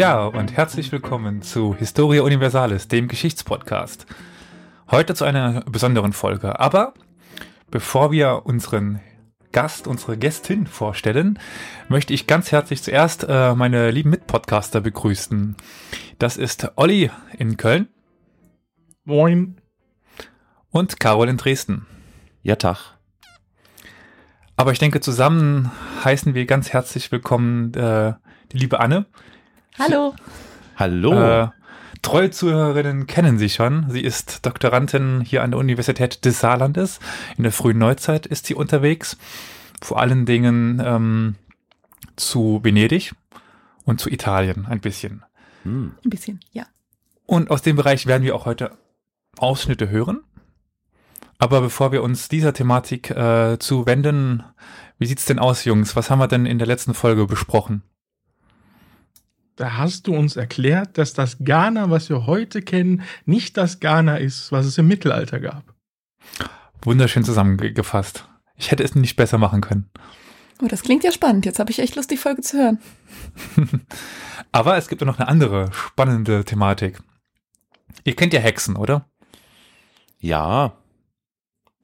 [0.00, 4.06] Ciao und herzlich willkommen zu Historia Universalis, dem Geschichtspodcast.
[4.90, 6.58] Heute zu einer besonderen Folge.
[6.58, 6.94] Aber
[7.70, 9.00] bevor wir unseren
[9.52, 11.38] Gast, unsere Gästin vorstellen,
[11.90, 15.54] möchte ich ganz herzlich zuerst äh, meine lieben Mitpodcaster begrüßen.
[16.18, 17.88] Das ist Olli in Köln.
[19.04, 19.60] Moin.
[20.70, 21.86] Und Carol in Dresden.
[22.40, 22.98] Ja, Tag.
[24.56, 25.70] Aber ich denke, zusammen
[26.06, 28.14] heißen wir ganz herzlich willkommen äh,
[28.50, 29.04] die liebe Anne.
[29.80, 30.14] Hallo.
[30.76, 31.14] Hallo.
[31.14, 31.48] Äh,
[32.02, 33.88] treue Zuhörerinnen kennen sie schon.
[33.88, 37.00] Sie ist Doktorandin hier an der Universität des Saarlandes.
[37.38, 39.16] In der frühen Neuzeit ist sie unterwegs.
[39.80, 41.36] Vor allen Dingen ähm,
[42.16, 43.14] zu Venedig
[43.86, 45.24] und zu Italien ein bisschen.
[45.62, 45.94] Hm.
[46.04, 46.66] Ein bisschen, ja.
[47.24, 48.72] Und aus dem Bereich werden wir auch heute
[49.38, 50.20] Ausschnitte hören.
[51.38, 54.42] Aber bevor wir uns dieser Thematik äh, zuwenden,
[54.98, 55.96] wie sieht's denn aus, Jungs?
[55.96, 57.82] Was haben wir denn in der letzten Folge besprochen?
[59.60, 64.16] Da hast du uns erklärt, dass das Ghana, was wir heute kennen, nicht das Ghana
[64.16, 65.74] ist, was es im Mittelalter gab.
[66.80, 68.26] Wunderschön zusammengefasst.
[68.56, 69.90] Ich hätte es nicht besser machen können.
[70.62, 71.44] Oh, das klingt ja spannend.
[71.44, 72.78] Jetzt habe ich echt Lust, die Folge zu hören.
[74.50, 76.98] Aber es gibt noch eine andere spannende Thematik.
[78.04, 79.10] Ihr kennt ja Hexen, oder?
[80.20, 80.72] Ja,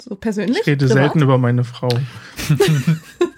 [0.00, 0.58] so persönlich?
[0.60, 1.02] Ich rede privat?
[1.02, 1.88] selten über meine Frau.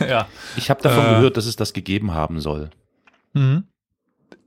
[0.00, 0.26] ja.
[0.56, 2.70] Ich habe davon äh, gehört, dass es das gegeben haben soll.
[3.32, 3.64] Mhm.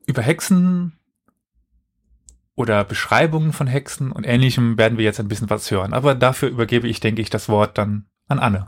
[0.05, 0.93] Über Hexen
[2.55, 5.93] oder Beschreibungen von Hexen und ähnlichem werden wir jetzt ein bisschen was hören.
[5.93, 8.67] Aber dafür übergebe ich, denke ich, das Wort dann an Anne.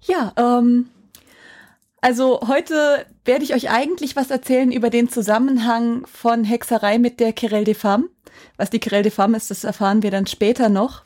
[0.00, 0.86] Ja, ähm,
[2.00, 7.32] also heute werde ich euch eigentlich was erzählen über den Zusammenhang von Hexerei mit der
[7.32, 8.08] Querelle des Femmes.
[8.56, 11.04] Was die Querelle des Femmes ist, das erfahren wir dann später noch.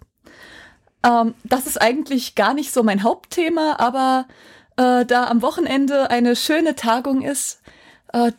[1.04, 4.26] Ähm, das ist eigentlich gar nicht so mein Hauptthema, aber
[4.76, 7.60] äh, da am Wochenende eine schöne Tagung ist,
[8.12, 8.32] äh,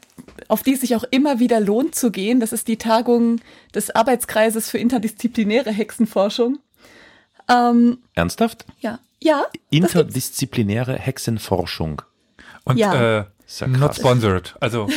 [0.47, 3.39] auf die es sich auch immer wieder lohnt zu gehen, das ist die Tagung
[3.73, 6.59] des Arbeitskreises für interdisziplinäre Hexenforschung.
[7.49, 8.65] Ähm, Ernsthaft?
[8.79, 8.99] Ja.
[9.21, 9.45] Ja.
[9.69, 12.01] Interdisziplinäre Hexenforschung.
[12.65, 13.19] Und ja.
[13.19, 13.25] äh,
[13.65, 14.55] Not sponsored.
[14.59, 14.89] Also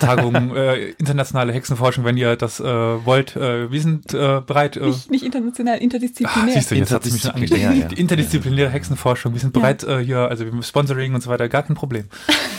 [0.00, 3.36] Tagung äh, internationale Hexenforschung, wenn ihr das äh, wollt.
[3.36, 4.76] Äh, wir sind äh, bereit.
[4.76, 6.48] Äh, nicht, nicht international, interdisziplinär.
[6.48, 7.70] Ach, siehst du, jetzt hat mich schon ja.
[7.70, 9.32] Interdisziplinäre Hexenforschung.
[9.32, 10.00] Wir sind bereit ja.
[10.00, 12.06] äh, hier, also Sponsoring und so weiter, gar kein Problem.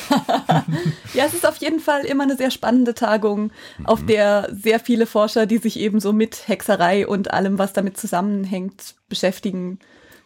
[1.14, 3.86] ja, es ist auf jeden Fall immer eine sehr spannende Tagung, mhm.
[3.86, 7.98] auf der sehr viele Forscher, die sich eben so mit Hexerei und allem, was damit
[7.98, 9.80] zusammenhängt, beschäftigen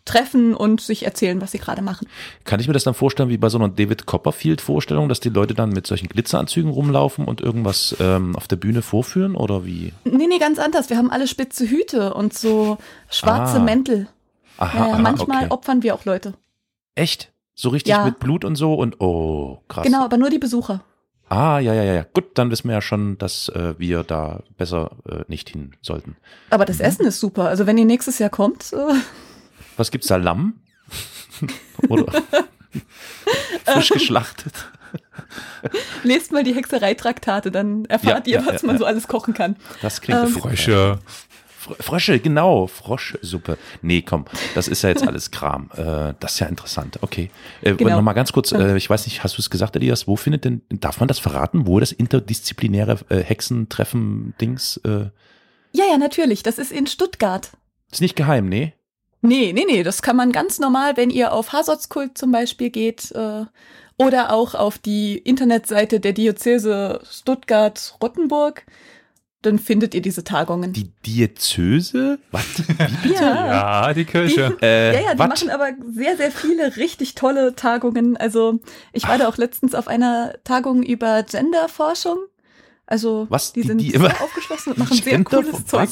[0.06, 2.08] treffen und sich erzählen, was sie gerade machen.
[2.44, 5.54] Kann ich mir das dann vorstellen wie bei so einer David Copperfield-Vorstellung, dass die Leute
[5.54, 9.94] dann mit solchen Glitzeranzügen rumlaufen und irgendwas ähm, auf der Bühne vorführen oder wie?
[10.06, 10.90] Nee, nee, ganz anders.
[10.90, 12.78] Wir haben alle spitze Hüte und so
[13.10, 13.64] schwarze ah.
[13.64, 14.08] Mäntel.
[14.58, 15.52] Aha, ja, aha, manchmal okay.
[15.52, 16.34] opfern wir auch Leute.
[16.96, 17.32] Echt?
[17.54, 18.06] So richtig ja.
[18.06, 19.86] mit Blut und so und oh, krass.
[19.86, 20.82] Genau, aber nur die Besucher.
[21.30, 22.06] Ah, ja, ja, ja.
[22.12, 26.18] Gut, dann wissen wir ja schon, dass äh, wir da besser äh, nicht hin sollten.
[26.50, 26.86] Aber das mhm.
[26.86, 27.48] Essen ist super.
[27.48, 28.74] Also wenn ihr nächstes Jahr kommt.
[28.74, 28.96] Äh
[29.80, 30.18] was gibt's da?
[30.18, 30.60] Lamm?
[31.90, 32.12] Oder
[33.66, 34.54] frisch geschlachtet?
[36.04, 39.34] Lest mal die Hexereitraktate, dann erfahrt ja, ihr, ja, was ja, man so alles kochen
[39.34, 39.56] kann.
[39.82, 41.00] Das klingt ähm, Frösche.
[41.80, 43.58] Frösche, genau, Froschsuppe.
[43.82, 44.26] Nee, komm,
[44.56, 45.70] das ist ja jetzt alles Kram.
[45.76, 47.00] Äh, das ist ja interessant.
[47.02, 47.30] Okay.
[47.62, 47.98] Äh, genau.
[47.98, 50.62] Nochmal ganz kurz, äh, ich weiß nicht, hast du es gesagt, Elias, wo findet denn,
[50.70, 54.78] darf man das verraten, wo das interdisziplinäre äh, Hexentreffen-Dings?
[54.78, 55.10] Äh?
[55.74, 56.44] Ja, ja, natürlich.
[56.44, 57.52] Das ist in Stuttgart.
[57.92, 58.74] Ist nicht geheim, nee?
[59.22, 63.12] Nee, nee, nee, das kann man ganz normal, wenn ihr auf Hasotskult zum Beispiel geht
[63.12, 63.46] äh,
[63.98, 68.66] oder auch auf die Internetseite der Diözese Stuttgart-Rottenburg,
[69.42, 70.74] dann findet ihr diese Tagungen.
[70.74, 72.20] Die Diözese?
[72.32, 72.46] Was?
[73.04, 73.48] Ja.
[73.88, 74.58] ja, die Kirche.
[74.62, 75.30] Die, äh, ja, ja, die wat?
[75.30, 78.18] machen aber sehr, sehr viele richtig tolle Tagungen.
[78.18, 78.60] Also
[78.94, 79.20] ich war Ach.
[79.20, 82.20] da auch letztens auf einer Tagung über Genderforschung.
[82.86, 83.54] Also was?
[83.54, 85.90] die, die sind die, sehr aufgeschlossen und machen sehr cooles Zeug.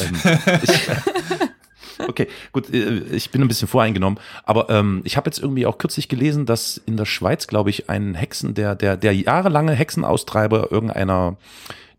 [0.00, 0.16] Ähm,
[0.62, 0.70] ich,
[2.08, 5.78] Okay, gut, äh, ich bin ein bisschen voreingenommen, aber ähm, ich habe jetzt irgendwie auch
[5.78, 10.70] kürzlich gelesen, dass in der Schweiz, glaube ich, ein Hexen, der der der jahrelange Hexenaustreiber
[10.70, 11.36] irgendeiner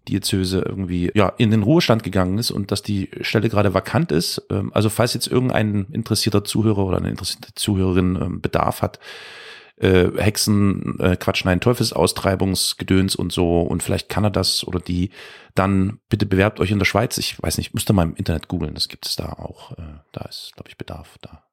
[0.07, 4.41] Diözese irgendwie ja in den Ruhestand gegangen ist und dass die Stelle gerade vakant ist.
[4.49, 8.99] Ähm, also falls jetzt irgendein interessierter Zuhörer oder eine interessierte Zuhörerin ähm, Bedarf hat,
[9.81, 15.09] äh, Hexen, äh, Quatsch, nein, Teufelsaustreibungsgedöns und so und vielleicht kann er das oder die,
[15.55, 17.17] dann bitte bewerbt euch in der Schweiz.
[17.17, 19.71] Ich weiß nicht, müsst ihr mal im Internet googeln, das gibt es da auch.
[19.73, 21.43] Äh, da ist, glaube ich, Bedarf da.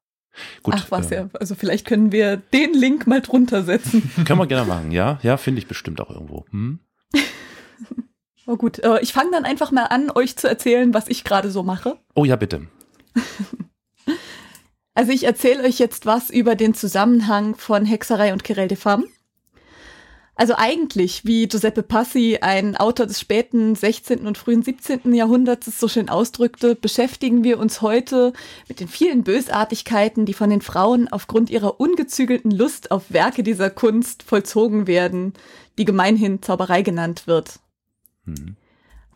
[0.63, 1.29] Gut, Ach was, äh, ja.
[1.39, 4.09] Also vielleicht können wir den Link mal drunter setzen.
[4.25, 5.19] können wir gerne machen, ja.
[5.23, 6.45] Ja, finde ich bestimmt auch irgendwo.
[6.51, 6.79] Hm?
[8.45, 11.51] oh gut, äh, ich fange dann einfach mal an, euch zu erzählen, was ich gerade
[11.51, 11.97] so mache.
[12.13, 12.67] Oh ja, bitte.
[14.93, 19.09] Also ich erzähle euch jetzt was über den Zusammenhang von Hexerei und Querelle des Femmes.
[20.39, 24.25] Also eigentlich, wie Giuseppe Passi, ein Autor des späten 16.
[24.25, 25.13] und frühen 17.
[25.13, 28.31] Jahrhunderts, es so schön ausdrückte, beschäftigen wir uns heute
[28.69, 33.69] mit den vielen Bösartigkeiten, die von den Frauen aufgrund ihrer ungezügelten Lust auf Werke dieser
[33.69, 35.33] Kunst vollzogen werden,
[35.77, 37.59] die gemeinhin Zauberei genannt wird.
[38.23, 38.55] Hm.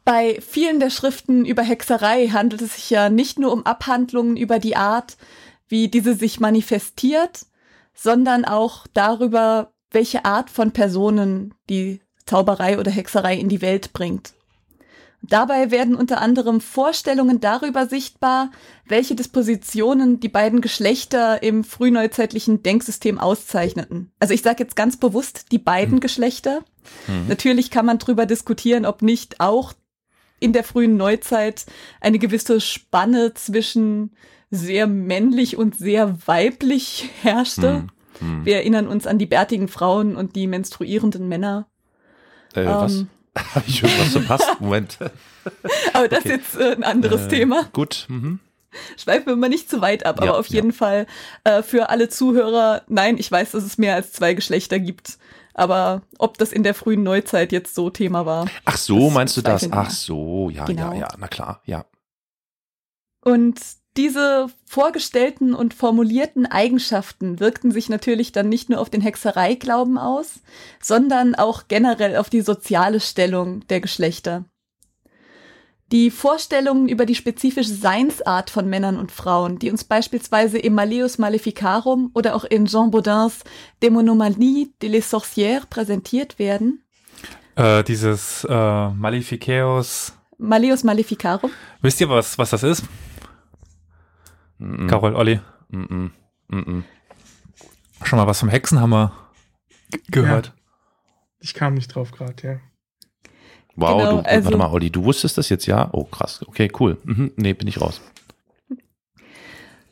[0.04, 4.60] Bei vielen der Schriften über Hexerei handelt es sich ja nicht nur um Abhandlungen über
[4.60, 5.16] die Art,
[5.74, 7.48] wie diese sich manifestiert,
[7.96, 14.36] sondern auch darüber, welche Art von Personen die Zauberei oder Hexerei in die Welt bringt.
[15.24, 18.52] Dabei werden unter anderem Vorstellungen darüber sichtbar,
[18.86, 24.12] welche Dispositionen die beiden Geschlechter im frühneuzeitlichen Denksystem auszeichneten.
[24.20, 26.02] Also ich sage jetzt ganz bewusst die beiden mhm.
[26.02, 26.60] Geschlechter.
[27.08, 27.30] Mhm.
[27.30, 29.74] Natürlich kann man darüber diskutieren, ob nicht auch
[30.40, 31.66] in der frühen Neuzeit
[32.00, 34.12] eine gewisse Spanne zwischen
[34.54, 37.74] sehr männlich und sehr weiblich herrschte.
[37.74, 37.90] Mhm.
[38.20, 38.46] Hm.
[38.46, 41.68] Wir erinnern uns an die bärtigen Frauen und die menstruierenden Männer.
[42.56, 42.68] Äh, ähm,
[43.34, 43.56] was?
[43.56, 44.48] Habe ich irgendwas verpasst?
[44.60, 45.00] Moment.
[45.94, 46.36] aber das okay.
[46.36, 47.64] ist jetzt äh, ein anderes äh, Thema.
[47.74, 48.06] Gut.
[48.10, 48.40] Mhm.
[48.98, 50.76] Schweifen wir mal nicht zu weit ab, ja, aber auf jeden ja.
[50.76, 51.08] Fall
[51.44, 55.18] äh, für alle Zuhörer, nein, ich weiß, dass es mehr als zwei Geschlechter gibt.
[55.56, 58.48] Aber ob das in der frühen Neuzeit jetzt so Thema war.
[58.66, 59.72] Ach so, meinst du das?
[59.72, 60.94] Ach so, ja, genau.
[60.94, 61.86] ja, ja, na klar, ja.
[63.22, 63.60] Und
[63.96, 70.40] diese vorgestellten und formulierten Eigenschaften wirkten sich natürlich dann nicht nur auf den Hexereiglauben aus,
[70.82, 74.46] sondern auch generell auf die soziale Stellung der Geschlechter.
[75.92, 81.20] Die Vorstellungen über die spezifische Seinsart von Männern und Frauen, die uns beispielsweise im Malleus
[81.20, 83.44] Maleficarum oder auch in Jean Baudins
[83.84, 86.84] Dämonomanie de les Sorcières präsentiert werden.
[87.56, 90.14] Äh, dieses äh, Maleficaeus.
[90.40, 91.52] Malleus Maleficarum.
[91.84, 92.84] Wisst ihr, was, was das ist?
[94.64, 95.40] Mm Carol, Olli.
[95.70, 96.12] Mm
[96.50, 96.84] -mm.
[98.04, 99.12] Schon mal was vom Hexenhammer
[100.10, 100.48] gehört?
[100.48, 100.54] Ja.
[101.40, 102.60] Ich kam nicht drauf gerade, ja.
[103.76, 105.90] Wow, genau, du, also, warte mal, Olli, du wusstest das jetzt, ja?
[105.92, 106.46] Oh, krass.
[106.48, 106.98] Okay, cool.
[107.04, 108.02] Mhm, nee, bin ich raus.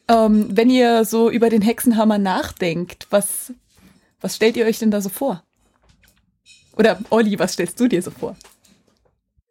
[0.07, 3.53] Ähm, wenn ihr so über den Hexenhammer nachdenkt, was,
[4.19, 5.43] was stellt ihr euch denn da so vor?
[6.77, 8.35] Oder Olli, was stellst du dir so vor?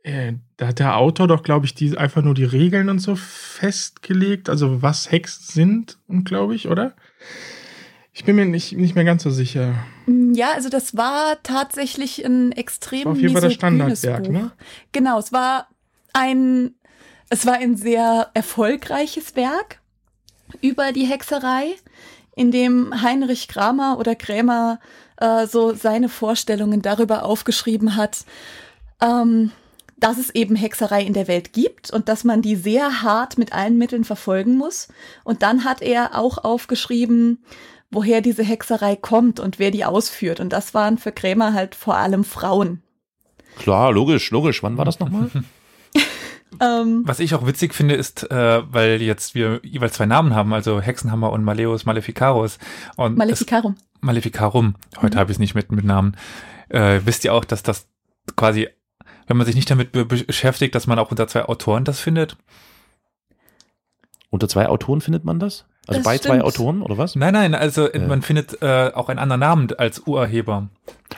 [0.02, 3.17] Äh, da hat der Autor doch, glaube ich, die, einfach nur die Regeln und so
[3.17, 6.94] festgelegt, also was Hexen sind, glaube ich, oder?
[8.12, 9.75] Ich bin mir nicht, nicht mehr ganz so sicher.
[10.06, 14.52] Mm, ja, also das war tatsächlich ein extrem war auf jeden Fall das Standardwerk, ne?
[14.93, 15.69] Genau, es war
[16.12, 16.75] ein,
[17.29, 19.81] es war ein sehr erfolgreiches Werk
[20.61, 21.76] über die Hexerei,
[22.35, 24.81] in dem Heinrich Kramer oder Krämer
[25.19, 28.25] äh, so seine Vorstellungen darüber aufgeschrieben hat,
[29.00, 29.53] ähm,
[30.00, 33.52] dass es eben Hexerei in der Welt gibt und dass man die sehr hart mit
[33.52, 34.88] allen Mitteln verfolgen muss.
[35.25, 37.44] Und dann hat er auch aufgeschrieben,
[37.91, 40.41] woher diese Hexerei kommt und wer die ausführt.
[40.41, 42.82] Und das waren für Krämer halt vor allem Frauen.
[43.56, 44.62] Klar, logisch, logisch.
[44.62, 45.31] Wann war das nochmal?
[46.60, 50.53] Ähm, Was ich auch witzig finde, ist, äh, weil jetzt wir jeweils zwei Namen haben,
[50.53, 52.58] also Hexenhammer und Maleus Maleficarus.
[52.96, 53.77] Und Maleficarum.
[53.79, 54.74] Es, Maleficarum.
[55.01, 55.20] Heute mhm.
[55.20, 56.17] habe ich es nicht mit, mit Namen.
[56.69, 57.86] Äh, wisst ihr auch, dass das
[58.36, 58.69] quasi
[59.31, 62.37] wenn man sich nicht damit be beschäftigt, dass man auch unter zwei Autoren das findet?
[64.29, 65.67] Unter zwei Autoren findet man das?
[65.87, 66.34] Also das bei stimmt.
[66.34, 67.15] zwei Autoren oder was?
[67.15, 68.01] Nein, nein, also äh.
[68.01, 70.69] man findet äh, auch einen anderen Namen als Urheber.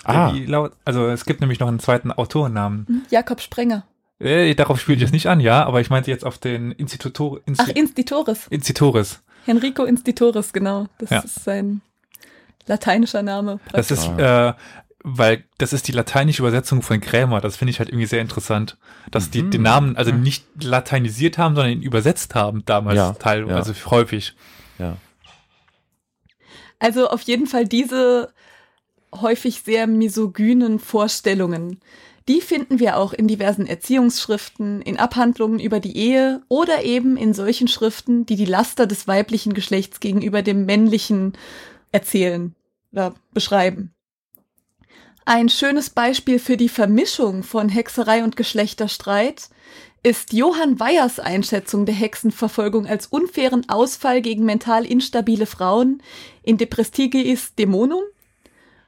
[0.04, 0.32] Ah.
[0.46, 2.86] Laut, also es gibt nämlich noch einen zweiten Autorennamen.
[2.86, 3.84] Hm, Jakob Sprenger.
[4.18, 7.40] Äh, darauf spiele ich jetzt nicht an, ja, aber ich meinte jetzt auf den Institutor.
[7.46, 8.46] Insti Ach, Institutoris.
[8.48, 9.22] Institutoris.
[9.46, 10.86] Enrico Institutoris, genau.
[10.98, 11.20] Das ja.
[11.20, 11.80] ist sein
[12.66, 13.58] lateinischer Name.
[13.64, 13.88] Praktisch.
[13.88, 14.52] Das ist, äh,
[15.04, 17.40] weil das ist die lateinische Übersetzung von Krämer.
[17.40, 18.76] Das finde ich halt irgendwie sehr interessant,
[19.10, 19.50] dass die mhm.
[19.50, 23.56] den Namen also nicht lateinisiert haben, sondern ihn übersetzt haben damals ja, teilweise, ja.
[23.56, 24.34] also häufig.
[24.78, 24.96] Ja.
[26.78, 28.32] Also auf jeden Fall diese
[29.14, 31.80] häufig sehr misogynen Vorstellungen.
[32.28, 37.34] Die finden wir auch in diversen Erziehungsschriften, in Abhandlungen über die Ehe oder eben in
[37.34, 41.32] solchen Schriften, die die Laster des weiblichen Geschlechts gegenüber dem männlichen
[41.90, 42.54] erzählen
[42.92, 43.92] oder beschreiben.
[45.24, 49.50] Ein schönes Beispiel für die Vermischung von Hexerei und Geschlechterstreit
[50.02, 56.02] ist Johann Weyers Einschätzung der Hexenverfolgung als unfairen Ausfall gegen mental instabile Frauen
[56.42, 58.02] in De Prestigiis Dämonum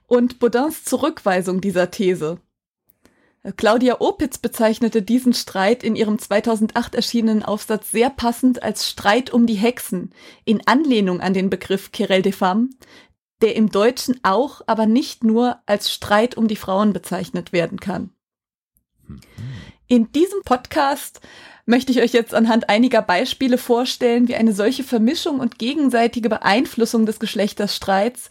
[0.09, 2.38] und Baudins Zurückweisung dieser These.
[3.57, 9.47] Claudia Opitz bezeichnete diesen Streit in ihrem 2008 erschienenen Aufsatz sehr passend als Streit um
[9.47, 10.12] die Hexen,
[10.45, 12.75] in Anlehnung an den Begriff Querelle des Femmes,
[13.44, 18.08] der im Deutschen auch, aber nicht nur als Streit um die Frauen bezeichnet werden kann.
[19.86, 21.20] In diesem Podcast
[21.66, 27.04] möchte ich euch jetzt anhand einiger Beispiele vorstellen, wie eine solche Vermischung und gegenseitige Beeinflussung
[27.04, 28.30] des Geschlechterstreits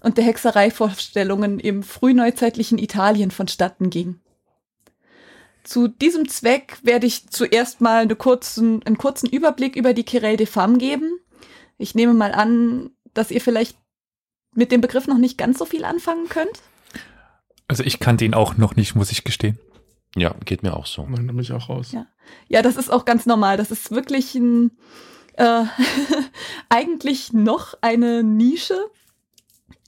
[0.00, 4.20] und der Hexereivorstellungen im frühneuzeitlichen Italien vonstatten ging.
[5.64, 10.36] Zu diesem Zweck werde ich zuerst mal eine kurzen, einen kurzen Überblick über die Querelle
[10.36, 11.18] des Femmes geben.
[11.78, 13.76] Ich nehme mal an, dass ihr vielleicht
[14.54, 16.62] mit dem Begriff noch nicht ganz so viel anfangen könnt.
[17.68, 19.58] Also ich kannte ihn auch noch nicht, muss ich gestehen.
[20.14, 21.06] Ja, geht mir auch so.
[21.10, 21.92] Dann nehme ich auch raus.
[21.92, 22.06] Ja.
[22.48, 23.56] Ja, das ist auch ganz normal.
[23.56, 24.72] Das ist wirklich ein,
[25.34, 25.64] äh,
[26.68, 28.78] eigentlich noch eine Nische.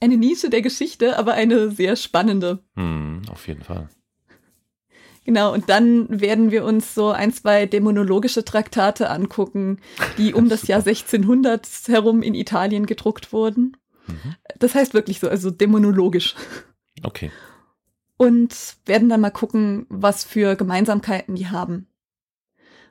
[0.01, 2.59] Eine Nische der Geschichte, aber eine sehr spannende.
[2.75, 3.89] Hm, auf jeden Fall.
[5.23, 9.79] Genau, und dann werden wir uns so ein, zwei dämonologische Traktate angucken,
[10.17, 13.75] die um das Jahr 1600 herum in Italien gedruckt wurden.
[14.07, 14.35] Mhm.
[14.59, 16.35] Das heißt wirklich so, also dämonologisch.
[17.03, 17.31] Okay.
[18.17, 21.87] Und werden dann mal gucken, was für Gemeinsamkeiten die haben.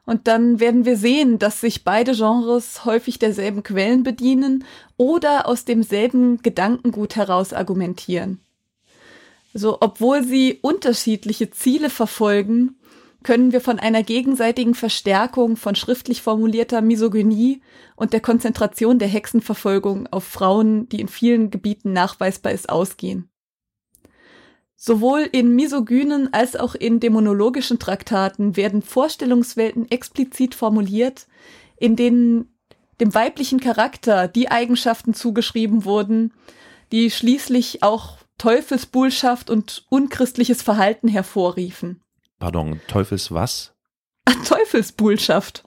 [0.06, 4.64] Und dann werden wir sehen, dass sich beide Genres häufig derselben Quellen bedienen
[4.96, 8.40] oder aus demselben Gedankengut heraus argumentieren.
[9.54, 12.76] So, obwohl sie unterschiedliche Ziele verfolgen,
[13.24, 17.60] können wir von einer gegenseitigen Verstärkung von schriftlich formulierter Misogynie
[17.96, 23.28] und der Konzentration der Hexenverfolgung auf Frauen, die in vielen Gebieten nachweisbar ist, ausgehen.
[24.76, 31.26] Sowohl in misogynen als auch in dämonologischen Traktaten werden Vorstellungswelten explizit formuliert,
[31.76, 32.54] in denen
[33.00, 36.32] dem weiblichen Charakter die Eigenschaften zugeschrieben wurden,
[36.92, 42.03] die schließlich auch Teufelsbuhlschaft und unchristliches Verhalten hervorriefen.
[42.38, 43.74] Pardon, Teufels was?
[44.24, 45.64] Ah, Teufelsbuhlschaft,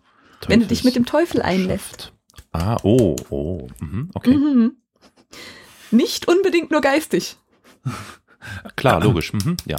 [0.47, 2.13] wenn du dich mit dem Teufel einlässt.
[2.51, 4.35] Ah, oh, oh, mhm, okay.
[4.35, 4.77] Mhm.
[5.91, 7.37] Nicht unbedingt nur geistig.
[8.75, 9.77] Klar, logisch, mhm, ja.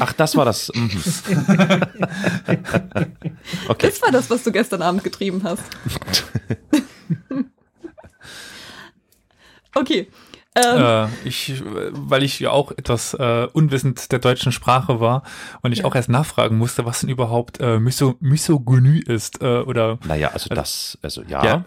[0.00, 0.70] Ach, das war das.
[0.74, 0.90] Mhm.
[3.68, 3.86] okay.
[3.86, 5.62] Das war das, was du gestern Abend getrieben hast.
[9.74, 10.08] okay.
[10.56, 15.22] Ähm, Äh, ich, weil ich ja auch etwas äh, unwissend der deutschen Sprache war
[15.62, 15.84] und ich Ja.
[15.84, 20.48] auch erst nachfragen musste, was denn überhaupt äh, Miso Misogynie ist äh, oder Naja, also
[20.54, 21.44] das, also ja.
[21.44, 21.64] Ja.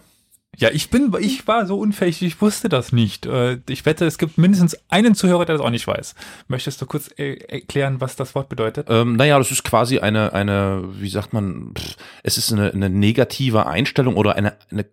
[0.58, 3.26] ja, ich bin, ich war so unfähig, ich wusste das nicht.
[3.28, 6.16] Äh, ich wette, es gibt mindestens einen Zuhörer, der das auch nicht weiß.
[6.48, 8.88] Möchtest du kurz äh, erklären, was das Wort bedeutet?
[8.90, 12.90] Ähm, naja, das ist quasi eine, eine, wie sagt man, pff, es ist eine, eine
[12.90, 14.86] negative Einstellung oder eine, eine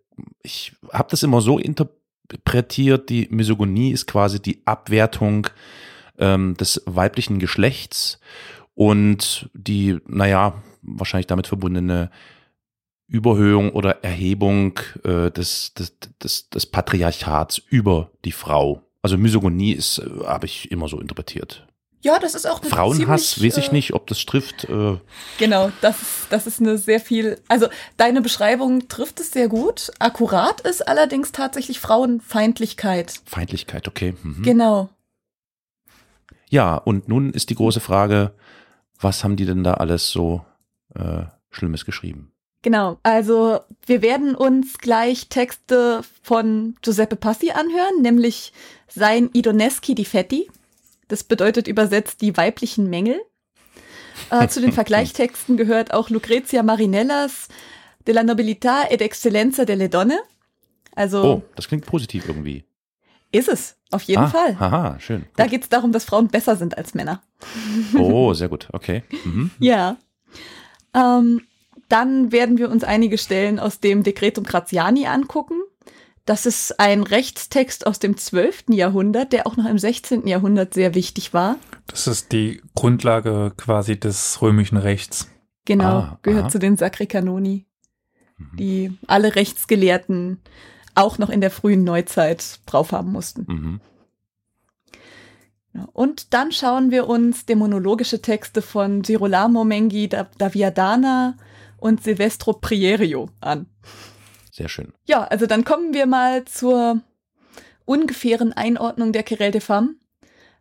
[0.42, 5.48] ich habe das immer so interpretiert, die Misogynie ist quasi die Abwertung
[6.18, 8.20] ähm, des weiblichen Geschlechts
[8.74, 12.10] und die, naja, wahrscheinlich damit verbundene
[13.08, 18.82] Überhöhung oder Erhebung äh, des, des, des, des Patriarchats über die Frau.
[19.02, 21.65] Also Misogynie ist, äh, habe ich immer so interpretiert.
[22.06, 24.64] Ja, das ist auch eine Frauenhass, ziemlich, weiß ich äh, nicht, ob das trifft.
[24.64, 24.98] Äh,
[25.38, 27.40] Genau, das ist, das ist eine sehr viel.
[27.48, 29.90] Also deine Beschreibung trifft es sehr gut.
[29.98, 33.20] Akkurat ist allerdings tatsächlich Frauenfeindlichkeit.
[33.26, 34.14] Feindlichkeit, okay.
[34.22, 34.42] Mhm.
[34.42, 34.88] Genau.
[36.48, 38.32] Ja, und nun ist die große Frage,
[39.00, 40.44] was haben die denn da alles so
[40.94, 42.30] äh, Schlimmes geschrieben?
[42.62, 48.52] Genau, also wir werden uns gleich Texte von Giuseppe Passi anhören, nämlich
[48.88, 50.48] sein Idoneschi di Fetti.
[51.08, 53.20] Das bedeutet übersetzt die weiblichen Mängel.
[54.30, 57.48] Äh, zu den Vergleichtexten gehört auch Lucrezia Marinellas
[58.06, 60.20] De la Nobilità ed Excellenza delle Donne.
[60.94, 62.64] Also Oh, das klingt positiv irgendwie.
[63.32, 64.58] ist es, auf jeden ah, Fall.
[64.58, 65.26] Haha, schön.
[65.36, 67.22] Da geht es darum, dass Frauen besser sind als Männer.
[67.98, 69.02] Oh, sehr gut, okay.
[69.24, 69.50] Mhm.
[69.58, 69.96] Ja.
[70.94, 71.42] Ähm,
[71.88, 75.60] dann werden wir uns einige Stellen aus dem Decretum Gratiani angucken.
[76.26, 78.64] Das ist ein Rechtstext aus dem 12.
[78.70, 80.26] Jahrhundert, der auch noch im 16.
[80.26, 81.56] Jahrhundert sehr wichtig war.
[81.86, 85.30] Das ist die Grundlage quasi des römischen Rechts.
[85.64, 86.50] Genau, Ah, gehört aha.
[86.50, 87.64] zu den Sacri Canoni,
[88.38, 88.56] Mhm.
[88.56, 90.40] die alle Rechtsgelehrten
[90.96, 93.44] auch noch in der frühen Neuzeit drauf haben mussten.
[93.48, 93.80] Mhm.
[95.92, 101.36] Und dann schauen wir uns dämonologische Texte von Girolamo Mengi da, da Viadana
[101.76, 103.66] und Silvestro Prierio an.
[104.56, 104.94] Sehr schön.
[105.04, 107.02] Ja, also dann kommen wir mal zur
[107.84, 109.96] ungefähren Einordnung der Querelle des Femmes.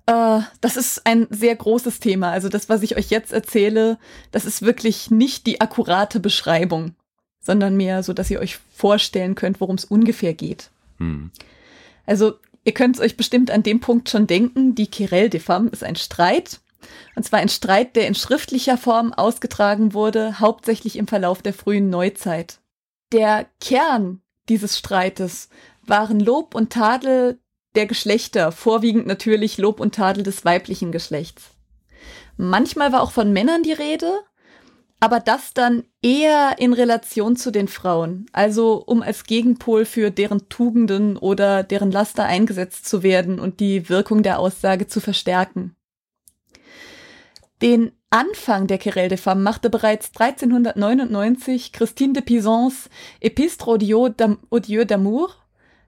[0.06, 2.32] Äh, das ist ein sehr großes Thema.
[2.32, 3.98] Also das, was ich euch jetzt erzähle,
[4.34, 6.94] das ist wirklich nicht die akkurate Beschreibung,
[7.40, 10.72] sondern mehr so, dass ihr euch vorstellen könnt, worum es ungefähr geht.
[10.98, 11.32] Mhm.
[12.06, 12.34] Also
[12.66, 15.86] ihr könnt es euch bestimmt an dem Punkt schon denken, die Querelle des Femmes ist
[15.86, 16.60] ein Streit.
[17.16, 21.90] Und zwar ein Streit, der in schriftlicher Form ausgetragen wurde, hauptsächlich im Verlauf der frühen
[21.90, 22.60] Neuzeit.
[23.12, 25.50] Der Kern dieses Streites
[25.84, 27.40] waren Lob und Tadel
[27.76, 31.52] der Geschlechter, vorwiegend natürlich Lob und Tadel des weiblichen Geschlechts.
[32.38, 34.12] Manchmal war auch von Männern die Rede,
[35.00, 40.50] aber das dann eher in Relation zu den Frauen, also um als Gegenpol für deren
[40.50, 45.76] Tugenden oder deren Laster eingesetzt zu werden und die Wirkung der Aussage zu verstärken.
[47.62, 54.86] Den Anfang der Querelle des Femmes machte bereits 1399 Christine de Pisans Epistre au Dieu
[54.86, 55.36] d'amour,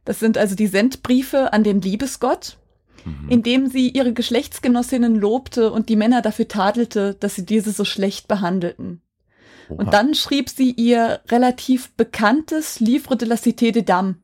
[0.04, 2.58] das sind also die Sendbriefe an den Liebesgott,
[3.06, 3.30] mhm.
[3.30, 8.28] indem sie ihre Geschlechtsgenossinnen lobte und die Männer dafür tadelte, dass sie diese so schlecht
[8.28, 9.02] behandelten.
[9.70, 9.84] Oha.
[9.84, 14.16] Und dann schrieb sie ihr relativ bekanntes Livre de la Cité des Dames.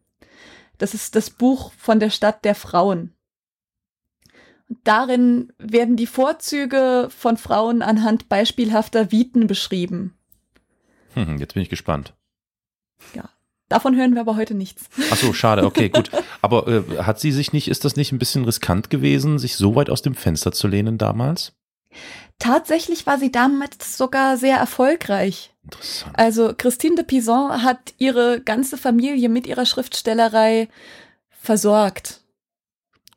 [0.77, 3.12] Das ist das Buch von der Stadt der Frauen.
[4.84, 10.15] Darin werden die Vorzüge von Frauen anhand beispielhafter Viten beschrieben.
[11.13, 12.13] Hm, jetzt bin ich gespannt.
[13.13, 13.30] Ja.
[13.70, 14.86] Davon hören wir aber heute nichts.
[15.12, 16.12] Ach so, schade, okay, gut.
[16.42, 19.75] Aber äh, hat sie sich nicht, ist das nicht ein bisschen riskant gewesen, sich so
[19.75, 21.53] weit aus dem Fenster zu lehnen damals?
[22.39, 25.53] Tatsächlich war sie damals sogar sehr erfolgreich.
[25.63, 26.18] Interessant.
[26.18, 30.68] Also Christine de Pizan hat ihre ganze Familie mit ihrer Schriftstellerei
[31.30, 32.22] versorgt.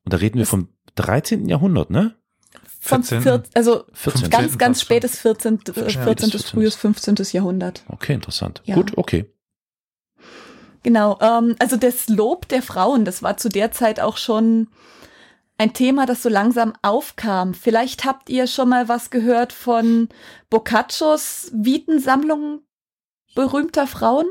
[0.04, 1.48] Und da reden wir vom 13.
[1.48, 2.14] Jahrhundert, ne?
[2.80, 3.42] Vom 14.
[3.54, 4.30] also 14.
[4.30, 5.60] ganz, ganz spätes 14.
[5.60, 6.02] 14.
[6.02, 6.30] 14.
[6.40, 7.16] frühes 15.
[7.32, 7.82] Jahrhundert.
[7.88, 8.62] Okay, interessant.
[8.64, 8.76] Ja.
[8.76, 9.26] Gut, okay.
[10.82, 14.68] Genau, ähm, also das Lob der Frauen, das war zu der Zeit auch schon
[15.58, 17.54] ein Thema, das so langsam aufkam.
[17.54, 20.08] Vielleicht habt ihr schon mal was gehört von
[20.48, 22.60] Boccaccios Vitensammlung
[23.34, 24.26] berühmter Frauen?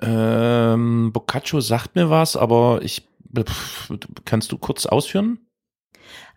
[0.00, 3.08] Ähm, Boccaccio sagt mir was, aber ich
[4.24, 5.38] kannst du kurz ausführen?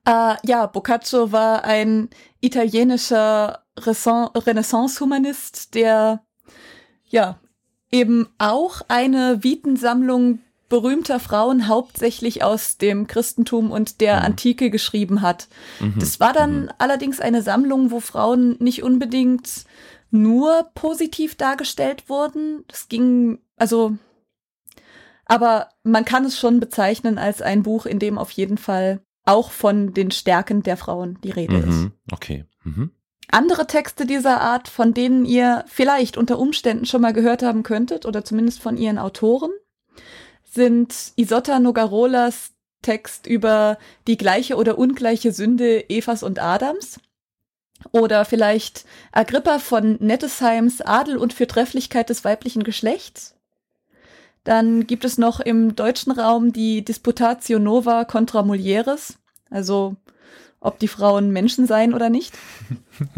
[0.05, 6.23] Äh, ja, Boccaccio war ein italienischer Renaissance-Humanist, der
[7.07, 7.39] ja
[7.91, 14.25] eben auch eine Vitensammlung berühmter Frauen hauptsächlich aus dem Christentum und der mhm.
[14.25, 15.49] Antike geschrieben hat.
[15.81, 15.95] Mhm.
[15.99, 16.69] Das war dann mhm.
[16.77, 19.65] allerdings eine Sammlung, wo Frauen nicht unbedingt
[20.11, 22.63] nur positiv dargestellt wurden.
[22.67, 23.97] Das ging, also,
[25.25, 29.51] aber man kann es schon bezeichnen als ein Buch, in dem auf jeden Fall auch
[29.51, 31.65] von den Stärken der Frauen die Rede ist.
[31.65, 31.91] Mhm.
[32.11, 32.45] Okay.
[32.63, 32.91] Mhm.
[33.29, 38.05] Andere Texte dieser Art, von denen ihr vielleicht unter Umständen schon mal gehört haben könntet
[38.05, 39.51] oder zumindest von ihren Autoren,
[40.43, 46.99] sind Isotta Nogarolas Text über die gleiche oder ungleiche Sünde Evas und Adams.
[47.91, 53.35] Oder vielleicht Agrippa von Nettesheims Adel und Fürtrefflichkeit des weiblichen Geschlechts.
[54.43, 59.95] Dann gibt es noch im deutschen Raum die Disputatio Nova contra Mulieres, also
[60.59, 62.37] ob die Frauen Menschen seien oder nicht.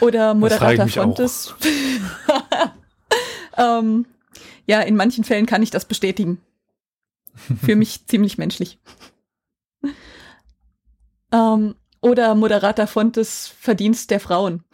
[0.00, 1.54] Oder Moderata Fontes.
[3.56, 4.06] ähm,
[4.66, 6.40] ja, in manchen Fällen kann ich das bestätigen.
[7.64, 8.78] Für mich ziemlich menschlich.
[11.32, 14.64] ähm, oder Moderata Fontes Verdienst der Frauen.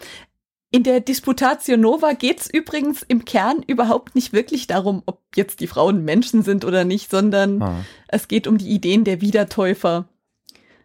[0.75, 5.61] In der Disputatio Nova geht es übrigens im Kern überhaupt nicht wirklich darum, ob jetzt
[5.61, 7.85] die Frauen Menschen sind oder nicht, sondern ah.
[8.09, 10.09] es geht um die Ideen der Wiedertäufer.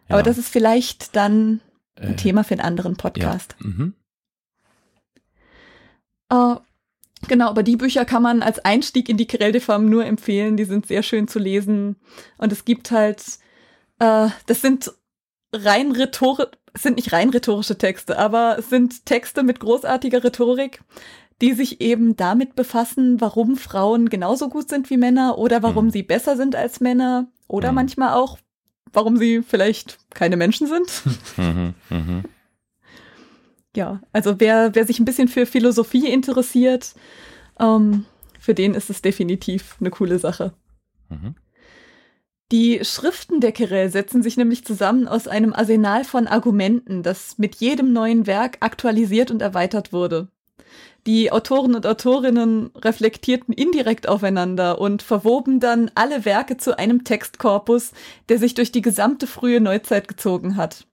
[0.08, 0.14] Ja.
[0.14, 1.60] Aber das ist vielleicht dann
[1.96, 3.56] ein äh, Thema für einen anderen Podcast.
[3.58, 3.66] Ja.
[3.66, 3.94] Mhm.
[6.32, 6.56] Uh,
[7.26, 10.56] genau, aber die Bücher kann man als Einstieg in die Femmes nur empfehlen.
[10.56, 11.96] Die sind sehr schön zu lesen.
[12.38, 13.24] Und es gibt halt,
[14.00, 14.92] uh, das sind
[15.52, 20.80] rein rhetorisch, sind nicht rein rhetorische Texte, aber es sind Texte mit großartiger Rhetorik,
[21.40, 25.90] die sich eben damit befassen, warum Frauen genauso gut sind wie Männer oder warum mhm.
[25.90, 27.76] sie besser sind als Männer oder mhm.
[27.76, 28.38] manchmal auch,
[28.92, 31.02] warum sie vielleicht keine Menschen sind.
[31.36, 32.24] Mhm, mhm.
[33.74, 36.94] Ja, also wer, wer sich ein bisschen für Philosophie interessiert,
[37.60, 38.04] ähm,
[38.38, 40.54] für den ist es definitiv eine coole Sache.
[41.08, 41.36] Mhm.
[42.52, 47.56] Die Schriften der Querelle setzen sich nämlich zusammen aus einem Arsenal von Argumenten, das mit
[47.56, 50.28] jedem neuen Werk aktualisiert und erweitert wurde.
[51.06, 57.92] Die Autoren und Autorinnen reflektierten indirekt aufeinander und verwoben dann alle Werke zu einem Textkorpus,
[58.28, 60.86] der sich durch die gesamte frühe Neuzeit gezogen hat.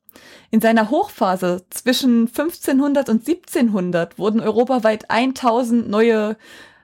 [0.52, 6.38] In seiner Hochphase zwischen 1500 und 1700 wurden europaweit 1000 neue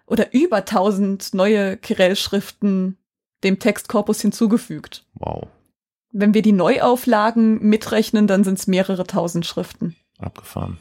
[0.05, 2.97] oder über 1000 neue Kirell-Schriften
[3.43, 5.05] dem Textkorpus hinzugefügt.
[5.15, 5.47] Wow.
[6.11, 9.95] Wenn wir die Neuauflagen mitrechnen, dann sind es mehrere tausend Schriften.
[10.19, 10.77] Abgefahren.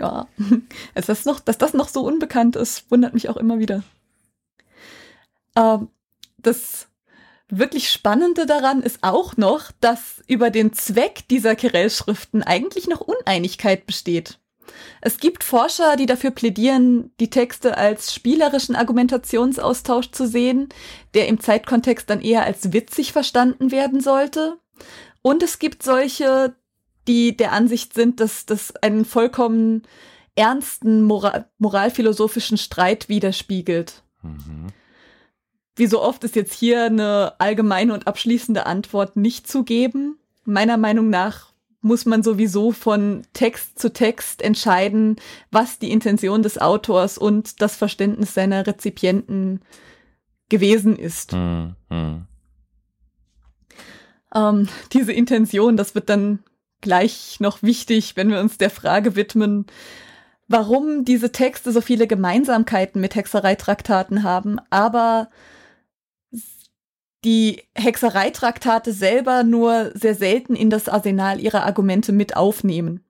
[0.00, 0.26] Ja,
[0.94, 3.82] dass das noch, dass das noch so unbekannt ist, wundert mich auch immer wieder.
[5.56, 5.88] Ähm,
[6.38, 6.88] das
[7.48, 13.86] wirklich Spannende daran ist auch noch, dass über den Zweck dieser Querelle-Schriften eigentlich noch Uneinigkeit
[13.86, 14.38] besteht.
[15.00, 20.68] Es gibt Forscher, die dafür plädieren, die Texte als spielerischen Argumentationsaustausch zu sehen,
[21.14, 24.58] der im Zeitkontext dann eher als witzig verstanden werden sollte.
[25.22, 26.54] Und es gibt solche,
[27.08, 29.82] die der Ansicht sind, dass das ein vollkommen
[30.34, 34.02] ernsten Moral moralphilosophischen Streit widerspiegelt.
[34.22, 34.68] Mhm.
[35.74, 40.18] Wie so oft ist jetzt hier eine allgemeine und abschließende Antwort nicht zu geben.
[40.44, 41.52] Meiner Meinung nach
[41.86, 45.16] muss man sowieso von Text zu Text entscheiden,
[45.52, 49.60] was die Intention des Autors und das Verständnis seiner Rezipienten
[50.48, 51.32] gewesen ist.
[51.32, 52.26] Mhm.
[54.34, 56.40] Ähm, diese Intention, das wird dann
[56.80, 59.66] gleich noch wichtig, wenn wir uns der Frage widmen,
[60.48, 65.30] warum diese Texte so viele Gemeinsamkeiten mit Hexereitraktaten haben, aber
[67.24, 73.04] die Hexereitraktate selber nur sehr selten in das Arsenal ihrer Argumente mit aufnehmen.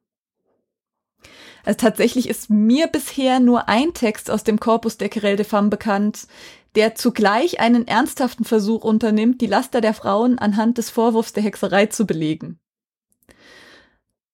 [1.64, 5.70] Also tatsächlich ist mir bisher nur ein Text aus dem Korpus der Querelle des Femmes
[5.70, 6.28] bekannt,
[6.76, 11.86] der zugleich einen ernsthaften Versuch unternimmt, die Laster der Frauen anhand des Vorwurfs der Hexerei
[11.86, 12.60] zu belegen.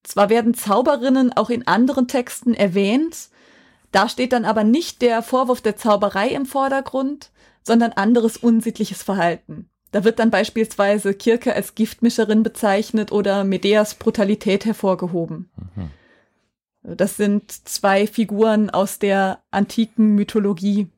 [0.03, 3.31] Zwar werden Zauberinnen auch in anderen Texten erwähnt,
[3.93, 7.31] da steht dann aber nicht der Vorwurf der Zauberei im Vordergrund,
[7.63, 9.69] sondern anderes unsittliches Verhalten.
[9.91, 15.51] Da wird dann beispielsweise Kirke als Giftmischerin bezeichnet oder Medeas Brutalität hervorgehoben.
[15.75, 15.91] Mhm.
[16.97, 20.89] Das sind zwei Figuren aus der antiken Mythologie.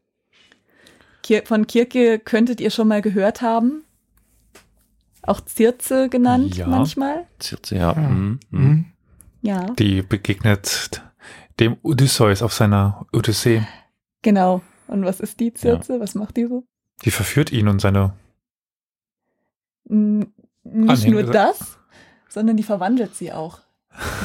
[1.47, 3.83] Von Kirke könntet ihr schon mal gehört haben.
[5.23, 6.67] Auch Circe genannt Ja.
[6.67, 7.27] manchmal.
[7.43, 7.93] Circe, ja.
[7.93, 7.95] Ja.
[7.95, 8.41] Mhm.
[8.51, 8.61] Mhm.
[8.61, 8.85] Mhm.
[9.43, 11.03] Ja, Die begegnet
[11.61, 13.67] dem Odysseus auf seiner Odyssee.
[14.23, 14.63] genau.
[14.87, 15.99] Und was ist die Circe?
[16.01, 16.65] Was macht die so?
[17.05, 18.13] Die verführt ihn und seine.
[19.89, 21.79] N nicht Anhänger- nur das,
[22.29, 23.61] sondern die verwandelt sie auch.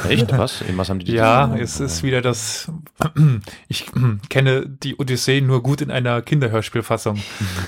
[0.08, 0.32] Echt?
[0.36, 0.62] Was?
[0.62, 2.72] In was haben die die Ja, es ist wieder das.
[3.68, 3.86] Ich
[4.28, 7.20] kenne die Odyssee nur gut in einer Kinderhörspielfassung.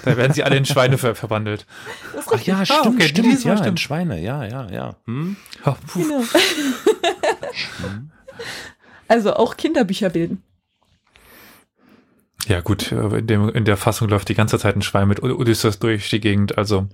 [0.05, 1.65] Da werden sie alle in Schweine ver verwandelt.
[2.29, 3.81] Ach ja, Ah, stimmt, okay, stimmt, ja, in stimmt.
[3.81, 4.97] Schweine, ja, ja, ja.
[5.07, 5.37] Hm?
[5.65, 6.01] Ja, puh.
[6.03, 6.23] Genau.
[9.09, 10.43] Also auch Kinderbücher bilden.
[12.49, 15.39] Ja, gut, in, dem, in der Fassung läuft die ganze Zeit ein Schwein mit Od-
[15.39, 16.59] Odysseus durch die Gegend.
[16.59, 16.89] Also,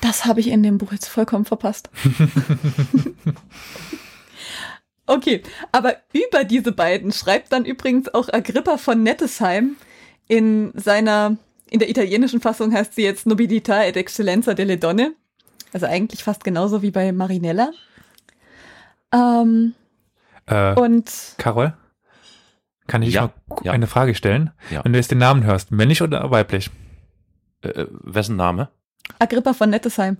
[0.00, 1.88] Das habe ich in dem Buch jetzt vollkommen verpasst.
[5.06, 9.76] okay, aber über diese beiden schreibt dann übrigens auch Agrippa von Nettesheim
[10.28, 11.36] in seiner,
[11.70, 15.12] in der italienischen Fassung heißt sie jetzt Nobilità ed Excellenza delle Donne.
[15.72, 17.70] Also eigentlich fast genauso wie bei Marinella.
[19.12, 19.74] Ähm,
[20.46, 21.74] äh, und Carol,
[22.86, 23.72] kann ich Ja, mal ja.
[23.72, 24.50] eine Frage stellen?
[24.70, 24.84] Ja.
[24.84, 26.70] Wenn du jetzt den Namen hörst, männlich oder weiblich?
[27.62, 28.68] Äh, äh, wessen Name?
[29.18, 30.16] Agrippa von Nettesheim.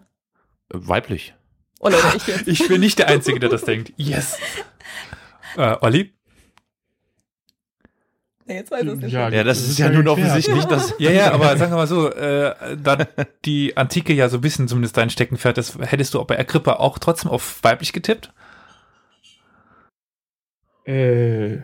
[0.73, 1.35] Äh, weiblich.
[1.81, 2.47] Oh Leute, ich jetzt.
[2.49, 3.93] Ich bin nicht der Einzige, der das denkt.
[3.97, 4.39] Yes.
[5.55, 6.15] Äh, Olli?
[8.47, 9.13] Nee, jetzt weiß ich es nicht.
[9.13, 10.95] Ja, Ja, das Das ist ist ja nun offensichtlich, dass.
[10.99, 12.97] Ja, ja, aber sagen wir mal so, äh, da
[13.45, 16.99] die Antike ja so ein bisschen zumindest dein Steckenpferd ist, hättest du bei Agrippa auch
[16.99, 18.33] trotzdem auf weiblich getippt?
[20.87, 21.59] Äh,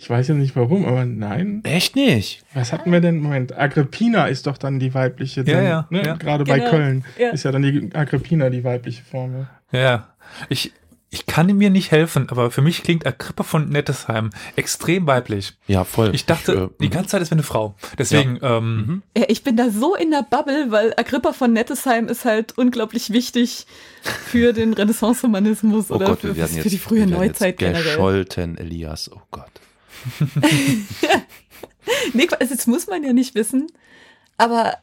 [0.00, 1.60] ich weiß ja nicht warum, aber nein.
[1.64, 2.42] Echt nicht?
[2.54, 3.18] Was hatten wir denn?
[3.18, 5.42] Moment, Agrippina ist doch dann die weibliche.
[5.42, 6.02] Ja, dann, ja, Ne?
[6.06, 6.14] ja.
[6.16, 7.28] Gerade bei Genau, Köln ja.
[7.30, 9.34] ist ja dann die Agrippina die weibliche Form.
[9.34, 9.50] ja.
[9.72, 10.08] Ja, ja.
[10.48, 10.72] Ich,
[11.10, 15.52] ich kann mir nicht helfen, aber für mich klingt Agrippa von Nettesheim extrem weiblich.
[15.66, 16.14] Ja, voll.
[16.14, 17.74] Ich dachte, äh, die ganze Zeit ist eine Frau.
[17.98, 19.02] Deswegen, ähm, Mhm.
[19.18, 23.10] Ja, ich bin da so in der Bubble, weil Agrippa von Nettesheim ist halt unglaublich
[23.10, 23.66] wichtig
[24.02, 27.18] für den Renaissance-Humanismus Oh oder Gott, für, wir werden für jetzt, die frühe wir werden
[27.26, 27.82] Neuzeit jetzt generell.
[27.84, 29.10] gescholten, Elias.
[29.12, 29.50] Oh Gott.
[32.12, 33.66] Nee, also das muss man ja nicht wissen,
[34.36, 34.76] aber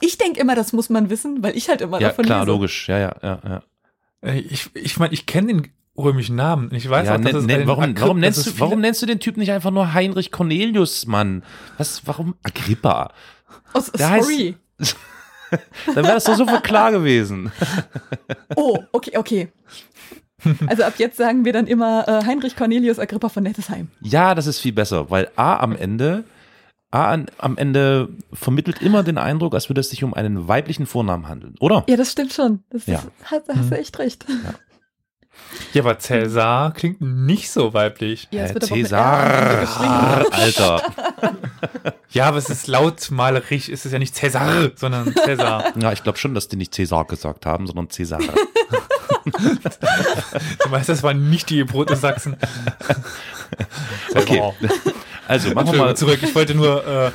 [0.00, 2.50] ich denke immer, das muss man wissen, weil ich halt immer Ja, davon klar, lese.
[2.52, 2.88] logisch.
[2.88, 3.62] Ja, ja, ja,
[4.24, 4.32] ja.
[4.34, 6.72] ich ich, mein, ich kenne den römischen Namen.
[6.72, 9.06] Ich weiß ja auch, dass nenn- ein warum, Agripp- warum, nennst du, warum nennst du
[9.06, 11.42] den Typ nicht einfach nur Heinrich Cornelius, Mann?
[11.78, 13.12] Was, warum Agrippa?
[13.74, 14.56] Oh, Der heißt- sorry.
[15.86, 17.50] Dann wäre das doch sofort klar gewesen.
[18.56, 19.48] Oh, okay, okay.
[20.68, 23.88] Also ab jetzt sagen wir dann immer äh, Heinrich Cornelius Agrippa von Nettesheim.
[24.02, 26.24] Ja, das ist viel besser, weil A am Ende,
[26.90, 30.86] A an, am Ende vermittelt immer den Eindruck, als würde es sich um einen weiblichen
[30.86, 31.84] Vornamen handeln, oder?
[31.88, 32.62] Ja, das stimmt schon.
[32.70, 32.98] Das Ja.
[32.98, 34.24] ist, hast, hast du echt recht.
[35.72, 38.26] Ja, aber Cäsar klingt nicht so weiblich.
[38.32, 40.26] Ja, Äh, Cäsar.
[40.32, 40.82] Alter.
[42.10, 45.72] Ja, aber es ist lautmalerisch, es ist ja nicht Cäsar, sondern Cäsar.
[45.80, 48.18] Ja, ich glaube schon, dass die nicht Cäsar gesagt haben, sondern Cäsar.
[50.64, 52.36] Du weißt, das waren nicht die Protesachsen.
[54.14, 54.52] Okay.
[55.26, 56.18] Also machen wir mal zurück.
[56.22, 57.10] Ich wollte nur äh,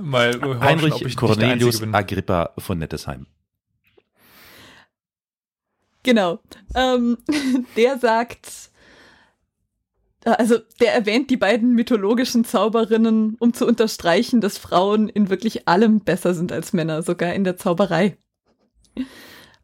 [0.00, 1.94] mal horchen, ob Heinrich Cornelius bin.
[1.94, 3.26] Agrippa von Nettesheim.
[6.02, 6.38] Genau.
[6.74, 7.18] Ähm,
[7.76, 8.70] der sagt,
[10.24, 16.00] also der erwähnt die beiden mythologischen Zauberinnen, um zu unterstreichen, dass Frauen in wirklich allem
[16.00, 18.16] besser sind als Männer, sogar in der Zauberei.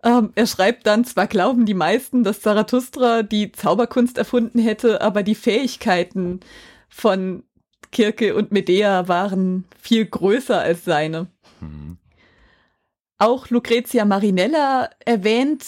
[0.06, 5.24] Ähm, er schreibt dann, zwar glauben die meisten, dass Zarathustra die Zauberkunst erfunden hätte, aber
[5.24, 6.38] die Fähigkeiten
[6.88, 7.42] von
[7.90, 11.26] Kirke und Medea waren viel größer als seine.
[11.60, 11.98] Mhm.
[13.18, 15.64] Auch Lucrezia Marinella erwähnt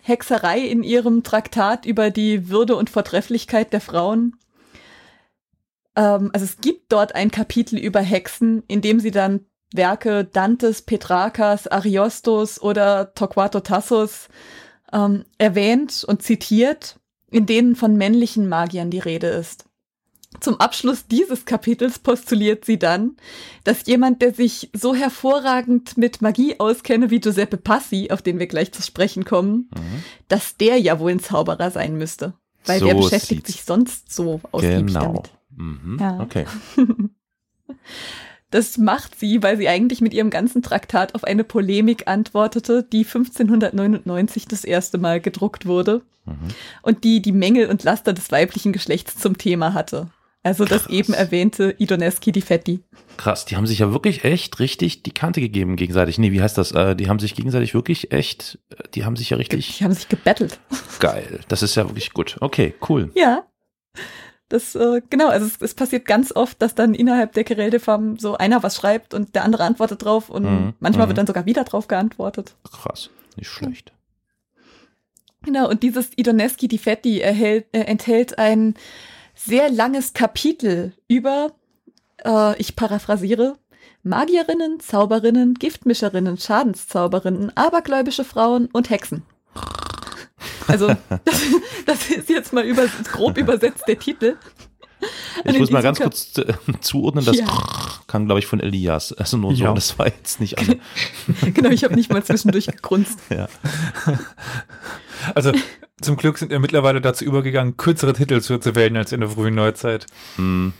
[0.00, 4.34] Hexerei in ihrem Traktat über die Würde und Vortrefflichkeit der Frauen.
[5.94, 10.82] Ähm, also es gibt dort ein Kapitel über Hexen, in dem sie dann Werke Dantes,
[10.82, 14.28] Petrarcas, Ariostos oder Torquato Tassos
[14.92, 16.98] ähm, erwähnt und zitiert,
[17.30, 19.64] in denen von männlichen Magiern die Rede ist.
[20.40, 23.16] Zum Abschluss dieses Kapitels postuliert sie dann,
[23.64, 28.46] dass jemand, der sich so hervorragend mit Magie auskenne wie Giuseppe Passi, auf den wir
[28.46, 30.02] gleich zu sprechen kommen, mhm.
[30.28, 32.34] dass der ja wohl ein Zauberer sein müsste.
[32.64, 35.00] Weil so der beschäftigt sich sonst so ausgiebig genau.
[35.00, 35.30] damit.
[35.54, 35.98] Mhm.
[36.00, 36.20] Ja.
[36.20, 36.46] Okay.
[38.52, 43.04] Das macht sie, weil sie eigentlich mit ihrem ganzen Traktat auf eine Polemik antwortete, die
[43.04, 46.48] 1599 das erste Mal gedruckt wurde mhm.
[46.82, 50.08] und die die Mängel und Laster des weiblichen Geschlechts zum Thema hatte.
[50.42, 50.84] Also Krass.
[50.84, 52.80] das eben erwähnte Idoneski di Fetti.
[53.16, 56.18] Krass, die haben sich ja wirklich echt richtig die Kante gegeben gegenseitig.
[56.18, 56.72] Nee, wie heißt das?
[56.72, 59.78] Äh, die haben sich gegenseitig wirklich echt, äh, die haben sich ja richtig.
[59.78, 60.58] Die haben sich gebettelt.
[60.98, 62.36] Geil, das ist ja wirklich gut.
[62.40, 63.10] Okay, cool.
[63.14, 63.44] Ja.
[64.52, 68.18] Das, äh, genau, also es, es, passiert ganz oft, dass dann innerhalb der Querelle Farm
[68.18, 70.74] so einer was schreibt und der andere antwortet drauf und mhm.
[70.78, 71.08] manchmal mhm.
[71.08, 72.54] wird dann sogar wieder drauf geantwortet.
[72.70, 73.94] Krass, nicht schlecht.
[75.42, 78.74] Genau, und dieses Idoneski di Fetti erhält, äh, enthält ein
[79.34, 81.52] sehr langes Kapitel über,
[82.22, 83.56] äh, ich paraphrasiere,
[84.02, 89.22] Magierinnen, Zauberinnen, Giftmischerinnen, Schadenszauberinnen, abergläubische Frauen und Hexen.
[90.68, 90.88] Also,
[91.24, 91.42] das,
[91.86, 94.36] das ist jetzt mal über, grob übersetzt der Titel.
[95.44, 97.46] Ich muss mal ganz kurz äh, zuordnen, das ja.
[98.06, 99.12] kam, glaube ich, von Elias.
[99.12, 99.74] Also nur so, ja.
[99.74, 100.78] das war jetzt nicht alle.
[101.52, 103.18] genau, ich habe nicht mal zwischendurch gegrunzt.
[103.30, 103.48] Ja.
[105.34, 105.52] Also
[106.00, 109.30] zum Glück sind wir mittlerweile dazu übergegangen, kürzere Titel zu, zu wählen als in der
[109.30, 110.06] frühen Neuzeit.
[110.36, 110.72] Hm.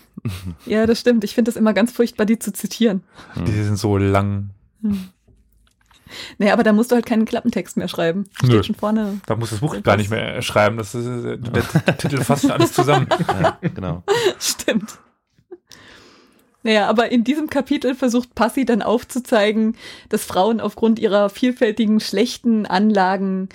[0.66, 1.24] Ja, das stimmt.
[1.24, 3.02] Ich finde das immer ganz furchtbar, die zu zitieren.
[3.36, 4.50] Die sind so lang.
[4.82, 5.08] Hm.
[6.38, 8.26] Nee, aber da musst du halt keinen Klappentext mehr schreiben.
[8.38, 8.62] Steht Nö.
[8.62, 9.20] schon vorne.
[9.26, 10.76] Da muss das Buch gar nicht mehr schreiben.
[10.76, 13.06] Das ist, äh, der Titel fasst alles zusammen.
[13.42, 14.02] Ja, genau.
[14.38, 14.98] Stimmt.
[16.62, 19.76] Naja, aber in diesem Kapitel versucht Passi dann aufzuzeigen,
[20.08, 23.48] dass Frauen aufgrund ihrer vielfältigen schlechten Anlagen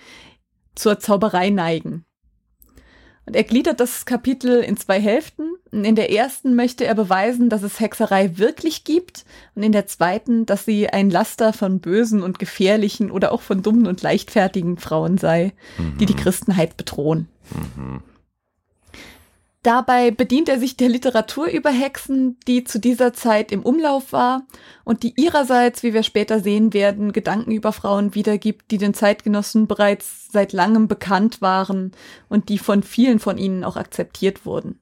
[0.75, 2.05] zur Zauberei neigen.
[3.27, 5.51] Und er gliedert das Kapitel in zwei Hälften.
[5.71, 10.45] In der ersten möchte er beweisen, dass es Hexerei wirklich gibt und in der zweiten,
[10.45, 15.17] dass sie ein Laster von bösen und gefährlichen oder auch von dummen und leichtfertigen Frauen
[15.17, 15.97] sei, mhm.
[15.97, 16.19] die die mhm.
[16.19, 17.27] Christenheit bedrohen.
[17.75, 18.01] Mhm.
[19.67, 24.47] Dabei bedient er sich der Literatur über Hexen, die zu dieser Zeit im Umlauf war
[24.85, 29.67] und die ihrerseits, wie wir später sehen werden, Gedanken über Frauen wiedergibt, die den Zeitgenossen
[29.67, 31.91] bereits seit langem bekannt waren
[32.29, 34.79] und die von vielen von ihnen auch akzeptiert wurden.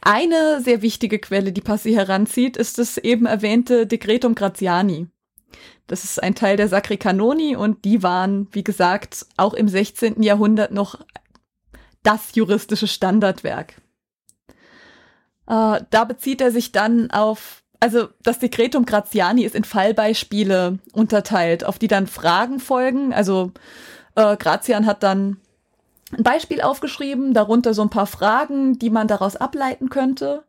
[0.00, 5.08] Eine sehr wichtige Quelle, die Passi heranzieht, ist das eben erwähnte Decretum Graziani.
[5.88, 10.22] Das ist ein Teil der Sacri Canoni und die waren, wie gesagt, auch im 16.
[10.22, 11.00] Jahrhundert noch
[12.02, 13.80] das juristische Standardwerk.
[15.46, 21.64] Äh, da bezieht er sich dann auf, also das Decretum Graziani ist in Fallbeispiele unterteilt,
[21.64, 23.12] auf die dann Fragen folgen.
[23.12, 23.52] Also
[24.14, 25.38] äh, Grazian hat dann
[26.16, 30.44] ein Beispiel aufgeschrieben, darunter so ein paar Fragen, die man daraus ableiten könnte,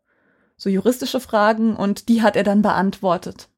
[0.57, 3.49] so juristische Fragen, und die hat er dann beantwortet.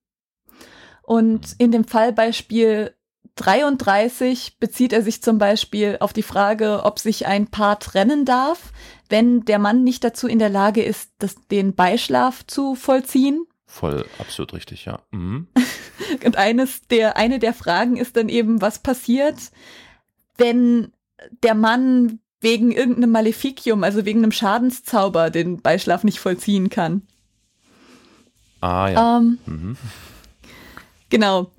[1.01, 2.95] Und in dem Fallbeispiel
[3.36, 8.71] 33 bezieht er sich zum Beispiel auf die Frage, ob sich ein Paar trennen darf,
[9.10, 13.45] wenn der Mann nicht dazu in der Lage ist, das, den Beischlaf zu vollziehen.
[13.65, 15.02] Voll, absolut richtig, ja.
[15.12, 15.48] Mhm.
[16.26, 19.36] Und eines der, eine der Fragen ist dann eben, was passiert,
[20.38, 20.93] wenn
[21.43, 27.02] der Mann wegen irgendeinem Maleficium, also wegen einem Schadenszauber, den Beischlaf nicht vollziehen kann.
[28.62, 29.17] Ah, ja.
[29.17, 29.78] Ähm, mhm.
[31.10, 31.52] Genau.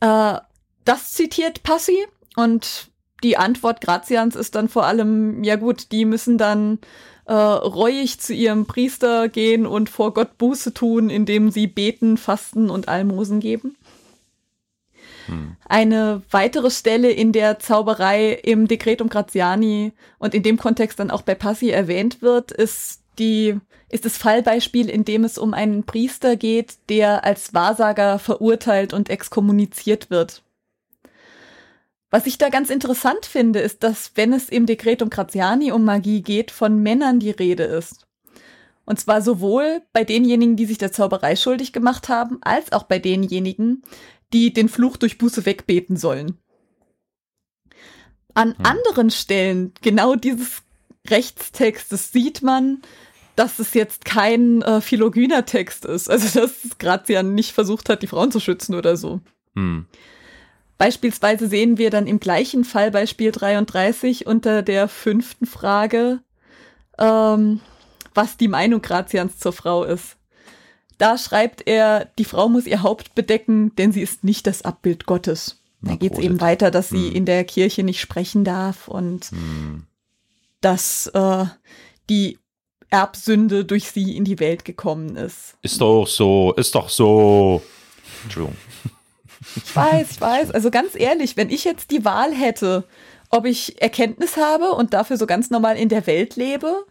[0.00, 0.38] Äh,
[0.84, 2.88] das zitiert Passi und
[3.22, 6.78] die Antwort Grazians ist dann vor allem, ja gut, die müssen dann
[7.26, 12.70] äh, reuig zu ihrem Priester gehen und vor Gott Buße tun, indem sie beten, fasten
[12.70, 13.76] und Almosen geben.
[15.26, 15.56] Hm.
[15.68, 21.22] Eine weitere Stelle in der Zauberei im Decretum Graziani und in dem Kontext dann auch
[21.22, 23.58] bei Passi erwähnt wird, ist die
[23.90, 29.08] ist das Fallbeispiel, in dem es um einen Priester geht, der als Wahrsager verurteilt und
[29.08, 30.42] exkommuniziert wird.
[32.10, 36.22] Was ich da ganz interessant finde, ist, dass wenn es im Decretum Graziani um Magie
[36.22, 38.06] geht, von Männern die Rede ist.
[38.86, 42.98] Und zwar sowohl bei denjenigen, die sich der Zauberei schuldig gemacht haben, als auch bei
[42.98, 43.82] denjenigen,
[44.32, 46.38] die den Fluch durch Buße wegbeten sollen.
[48.32, 48.64] An hm.
[48.64, 50.62] anderen Stellen genau dieses
[51.06, 52.80] Rechtstextes sieht man,
[53.36, 56.08] dass es jetzt kein äh, Philogyner-Text ist.
[56.08, 59.20] Also dass Grazian nicht versucht hat, die Frauen zu schützen oder so.
[59.54, 59.86] Hm.
[60.78, 66.20] Beispielsweise sehen wir dann im gleichen Fallbeispiel 33 unter der fünften Frage,
[66.98, 67.60] ähm,
[68.14, 70.16] was die Meinung Grazians zur Frau ist.
[70.96, 75.06] Da schreibt er, die Frau muss ihr Haupt bedecken, denn sie ist nicht das Abbild
[75.06, 75.60] Gottes.
[75.80, 77.14] Da geht es eben weiter, dass sie hm.
[77.14, 79.84] in der Kirche nicht sprechen darf und hm.
[80.60, 81.44] dass äh,
[82.10, 82.38] die
[82.90, 85.56] Erbsünde durch sie in die Welt gekommen ist.
[85.62, 87.62] Ist doch so, ist doch so.
[88.24, 88.56] Entschuldigung.
[89.64, 90.50] Ich weiß, ich weiß.
[90.50, 92.84] Also ganz ehrlich, wenn ich jetzt die Wahl hätte,
[93.30, 96.84] ob ich Erkenntnis habe und dafür so ganz normal in der Welt lebe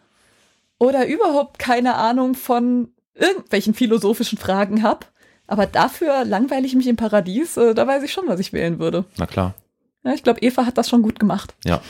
[0.78, 5.08] oder überhaupt keine Ahnung von irgendwelchen philosophischen Fragen habe,
[5.48, 8.80] aber dafür langweile ich mich im Paradies, äh, da weiß ich schon, was ich wählen
[8.80, 9.06] würde.
[9.18, 9.56] Na klar.
[10.04, 11.56] Ja, ich glaube, Eva hat das schon gut gemacht.
[11.66, 11.82] Ja.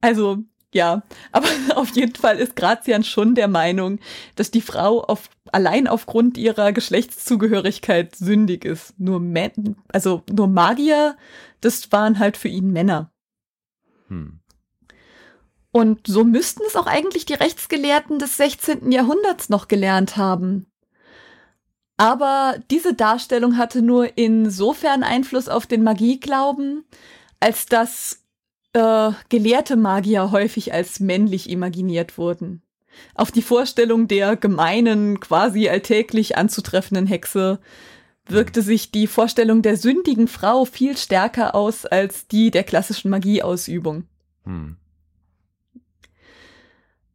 [0.00, 0.38] Also,
[0.74, 1.02] ja,
[1.32, 3.98] aber auf jeden Fall ist Grazian schon der Meinung,
[4.36, 8.98] dass die Frau auf, allein aufgrund ihrer Geschlechtszugehörigkeit sündig ist.
[8.98, 11.16] Nur Men also nur Magier,
[11.60, 13.10] das waren halt für ihn Männer.
[14.08, 14.40] Hm.
[15.70, 18.90] Und so müssten es auch eigentlich die Rechtsgelehrten des 16.
[18.90, 20.66] Jahrhunderts noch gelernt haben.
[21.96, 26.84] Aber diese Darstellung hatte nur insofern Einfluss auf den Magieglauben,
[27.40, 28.24] als dass
[28.72, 32.62] äh, gelehrte Magier häufig als männlich imaginiert wurden.
[33.14, 37.60] Auf die Vorstellung der gemeinen, quasi alltäglich anzutreffenden Hexe
[38.26, 44.04] wirkte sich die Vorstellung der sündigen Frau viel stärker aus als die der klassischen Magieausübung.
[44.44, 44.76] Hm.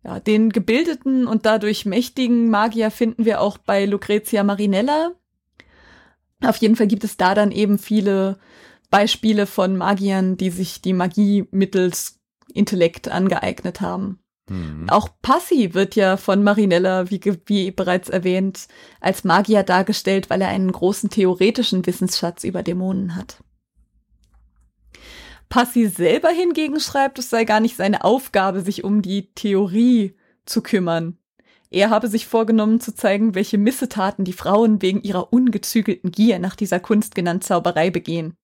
[0.03, 5.11] Ja, den gebildeten und dadurch mächtigen Magier finden wir auch bei Lucrezia Marinella.
[6.43, 8.37] Auf jeden Fall gibt es da dann eben viele
[8.93, 12.19] Beispiele von Magiern, die sich die Magie mittels
[12.53, 14.19] Intellekt angeeignet haben.
[14.47, 14.87] Mhm.
[14.87, 18.67] Auch Passi wird ja von Marinella, wie, wie bereits erwähnt,
[19.01, 23.43] als Magier dargestellt, weil er einen großen theoretischen Wissensschatz über Dämonen hat.
[25.49, 30.61] Passi selber hingegen schreibt, es sei gar nicht seine Aufgabe, sich um die Theorie zu
[30.61, 31.17] kümmern.
[31.71, 36.55] Er habe sich vorgenommen zu zeigen, welche Missetaten die Frauen wegen ihrer ungezügelten Gier nach
[36.55, 38.37] dieser Kunst genannt Zauberei begehen.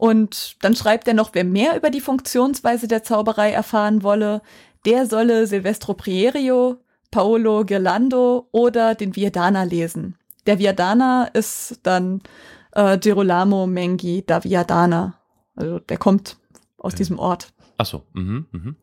[0.00, 4.40] Und dann schreibt er noch, wer mehr über die Funktionsweise der Zauberei erfahren wolle,
[4.86, 6.78] der solle Silvestro Prierio,
[7.10, 10.16] Paolo Girlando oder den Viadana lesen.
[10.46, 12.22] Der Viadana ist dann
[12.72, 15.20] äh, Girolamo Mengi da Viadana.
[15.54, 16.38] Also der kommt
[16.78, 17.52] aus diesem Ort.
[17.76, 18.04] Ach so.
[18.14, 18.76] Mhm, mhm.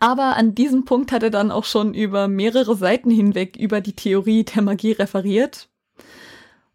[0.00, 3.92] Aber an diesem Punkt hat er dann auch schon über mehrere Seiten hinweg über die
[3.92, 5.68] Theorie der Magie referiert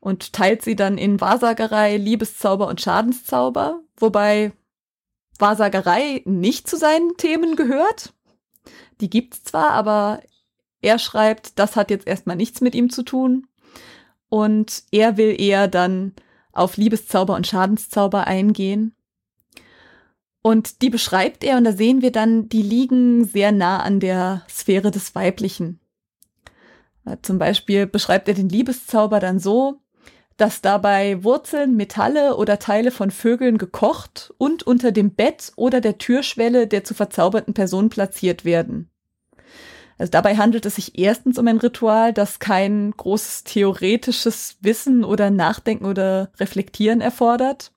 [0.02, 4.52] und teilt sie dann in Wahrsagerei, Liebeszauber und Schadenszauber, wobei
[5.40, 8.14] Wahrsagerei nicht zu seinen Themen gehört.
[9.00, 10.22] Die gibt's zwar, aber
[10.82, 13.48] er schreibt, das hat jetzt erstmal nichts mit ihm zu tun.
[14.28, 16.14] Und er will eher dann
[16.52, 18.96] auf Liebeszauber und Schadenszauber eingehen.
[20.42, 24.44] Und die beschreibt er und da sehen wir dann, die liegen sehr nah an der
[24.50, 25.80] Sphäre des Weiblichen.
[27.22, 29.81] Zum Beispiel beschreibt er den Liebeszauber dann so,
[30.42, 36.00] dass dabei Wurzeln, Metalle oder Teile von Vögeln gekocht und unter dem Bett oder der
[36.00, 38.90] Türschwelle der zu verzauberten Person platziert werden.
[40.00, 45.30] Also dabei handelt es sich erstens um ein Ritual, das kein großes theoretisches Wissen oder
[45.30, 47.72] Nachdenken oder Reflektieren erfordert.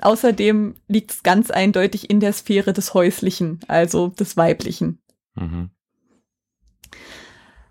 [0.00, 5.02] Außerdem liegt es ganz eindeutig in der Sphäre des Häuslichen, also des Weiblichen.
[5.34, 5.68] Mhm.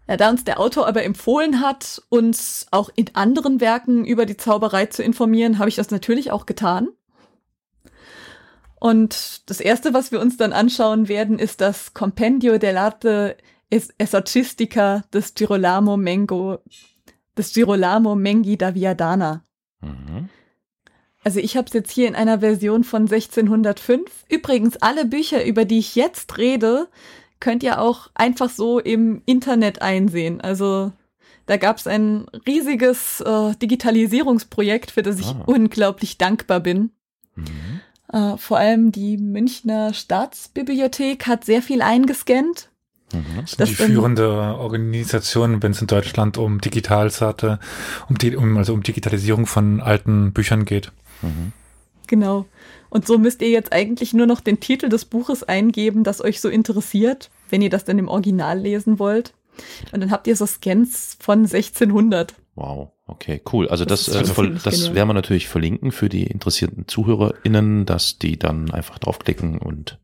[0.10, 4.38] Ja, da uns der Autor aber empfohlen hat, uns auch in anderen Werken über die
[4.38, 6.90] Zauberei zu informieren, habe ich das natürlich auch getan.
[8.79, 13.36] Und das erste, was wir uns dann anschauen werden, ist das Compendio dell'arte
[13.69, 16.58] esorcistica des Girolamo Mengo,
[17.38, 19.44] des Girolamo Mengi da Viadana.
[19.81, 20.29] Mhm.
[21.23, 24.25] Also ich habe es jetzt hier in einer Version von 1605.
[24.27, 26.88] Übrigens, alle Bücher, über die ich jetzt rede,
[27.40, 30.42] könnt ihr auch einfach so im Internet einsehen.
[30.42, 30.92] Also
[31.46, 35.44] da gab es ein riesiges äh, Digitalisierungsprojekt, für das ich ah.
[35.46, 36.92] unglaublich dankbar bin.
[37.35, 37.81] Mhm.
[38.12, 42.69] Äh, vor allem die Münchner Staatsbibliothek hat sehr viel eingescannt.
[43.13, 43.42] Mhm.
[43.42, 47.60] Das ist die führende Organisation, wenn es in Deutschland um Digitalsate,
[48.08, 50.92] um, die, um, also um Digitalisierung von alten Büchern geht.
[51.21, 51.54] Mhm.
[52.08, 52.46] Genau.
[52.90, 56.42] Und so müsst ihr jetzt eigentlich nur noch den Titel des Buches eingeben, das euch
[56.42, 59.33] so interessiert, wenn ihr das dann im Original lesen wollt.
[59.92, 62.33] Und dann habt ihr so Scans von 1600.
[62.56, 63.67] Wow, Okay, cool.
[63.67, 64.96] Also das, Das das, äh, voll, das genial.
[64.96, 69.98] werden wir natürlich verlinken für die interessierten ZuhörerInnen, dass die dann einfach draufklicken und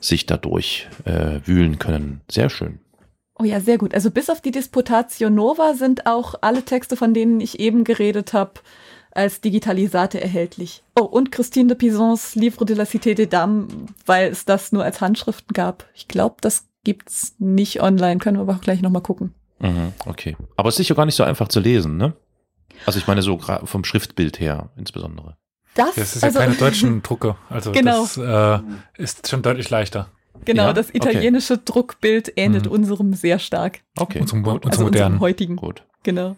[0.00, 2.22] sich dadurch äh, wühlen können.
[2.28, 2.80] Sehr schön.
[3.38, 3.94] Oh ja, sehr gut.
[3.94, 8.32] Also bis auf die Disputatio Nova sind auch alle Texte, von denen ich eben geredet
[8.32, 8.54] habe,
[9.14, 10.82] als Digitalisate erhältlich.
[10.98, 13.68] Oh, und Christine de Pisons Livre de la Cité des Dames,
[14.06, 15.86] weil es das nur als Handschriften gab.
[15.94, 18.18] Ich glaube, das gibt's nicht online.
[18.18, 19.34] Können wir aber auch gleich nochmal gucken.
[19.60, 20.36] Mhm, okay.
[20.56, 22.14] Aber es ist sicher gar nicht so einfach zu lesen, ne?
[22.86, 25.36] Also ich meine so vom Schriftbild her insbesondere.
[25.74, 27.36] Das, Das ist ja also, keine deutschen Drucke.
[27.48, 28.02] Also Genau.
[28.02, 28.58] das äh,
[29.02, 30.08] ist schon deutlich leichter.
[30.44, 30.72] genau, Ja?
[30.72, 30.98] das Okay.
[30.98, 32.72] italienische Druckbild ähnelt Mhm.
[32.72, 33.80] unserem sehr stark.
[33.96, 35.06] Okay, Unserem, unserem Also modernen.
[35.14, 35.56] unserem heutigen.
[35.56, 35.84] gut.
[36.02, 36.36] Genau.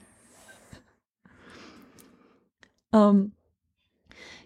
[2.96, 3.32] Ähm,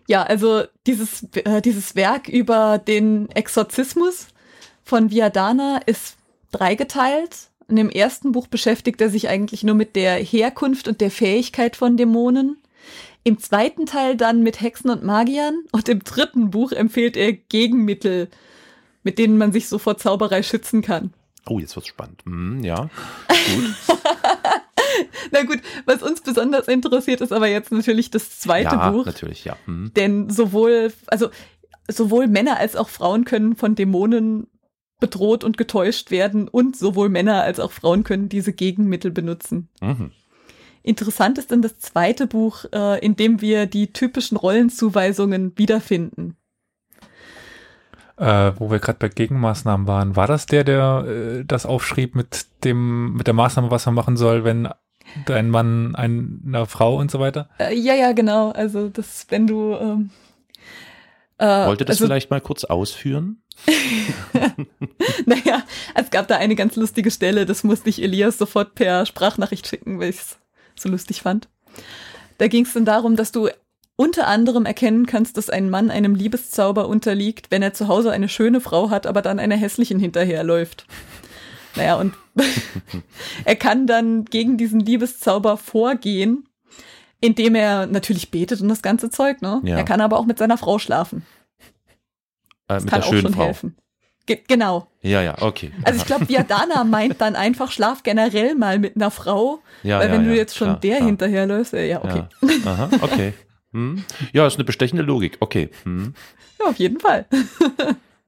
[0.06, 4.28] ja, also dieses, äh, dieses Werk über den Exorzismus
[4.82, 6.16] von Viadana ist
[6.50, 7.50] dreigeteilt.
[7.68, 11.76] In dem ersten Buch beschäftigt er sich eigentlich nur mit der Herkunft und der Fähigkeit
[11.76, 12.56] von Dämonen.
[13.22, 15.62] Im zweiten Teil dann mit Hexen und Magiern.
[15.70, 18.28] Und im dritten Buch empfiehlt er Gegenmittel,
[19.04, 21.12] mit denen man sich so vor Zauberei schützen kann.
[21.46, 22.22] Oh, jetzt wird's spannend.
[22.24, 22.90] Mhm, ja,
[23.28, 23.98] gut.
[25.32, 29.06] Na gut, was uns besonders interessiert, ist aber jetzt natürlich das zweite ja, Buch.
[29.06, 29.56] natürlich, ja.
[29.66, 29.92] Mhm.
[29.94, 31.30] Denn sowohl, also
[31.88, 34.46] sowohl Männer als auch Frauen können von Dämonen
[35.00, 39.68] bedroht und getäuscht werden und sowohl Männer als auch Frauen können diese Gegenmittel benutzen.
[39.80, 40.12] Mhm.
[40.82, 46.36] Interessant ist dann das zweite Buch, äh, in dem wir die typischen Rollenzuweisungen wiederfinden.
[48.16, 52.46] Äh, wo wir gerade bei Gegenmaßnahmen waren, war das der, der äh, das aufschrieb mit
[52.64, 54.68] dem mit der Maßnahme, was man machen soll, wenn
[55.26, 57.48] dein Mann ein- einer Frau und so weiter?
[57.58, 58.50] Äh, ja, ja, genau.
[58.50, 60.10] Also das, wenn du ähm,
[61.38, 63.42] äh, Wollt ihr das also, vielleicht mal kurz ausführen?
[65.26, 65.62] Naja,
[65.94, 69.98] es gab da eine ganz lustige Stelle, das musste ich Elias sofort per Sprachnachricht schicken,
[70.00, 70.38] weil ich es
[70.76, 71.48] so lustig fand.
[72.38, 73.48] Da ging es dann darum, dass du
[73.96, 78.28] unter anderem erkennen kannst, dass ein Mann einem Liebeszauber unterliegt, wenn er zu Hause eine
[78.30, 80.86] schöne Frau hat, aber dann einer hässlichen hinterherläuft.
[81.76, 82.14] Naja, und
[83.44, 86.48] er kann dann gegen diesen Liebeszauber vorgehen,
[87.20, 89.60] indem er natürlich betet und das ganze Zeug, ne?
[89.64, 89.76] Ja.
[89.76, 91.24] Er kann aber auch mit seiner Frau schlafen.
[91.58, 93.44] Äh, Das mit kann der auch schönen schon Frau.
[93.44, 93.76] helfen.
[94.26, 94.86] Ge genau.
[95.00, 95.72] Ja, ja, okay.
[95.82, 100.08] Also ich glaube, Viadana meint dann einfach, schlaf generell mal mit einer Frau, ja, weil
[100.08, 101.06] ja, wenn du jetzt schon klar, der klar.
[101.08, 102.24] hinterherläufst, äh, ja, okay.
[102.42, 102.70] Ja.
[102.72, 103.32] Aha, okay.
[103.72, 104.04] Hm.
[104.32, 105.36] Ja, ist eine bestechende Logik.
[105.40, 105.70] Okay.
[105.84, 106.14] Hm.
[106.58, 107.26] Ja, auf jeden Fall.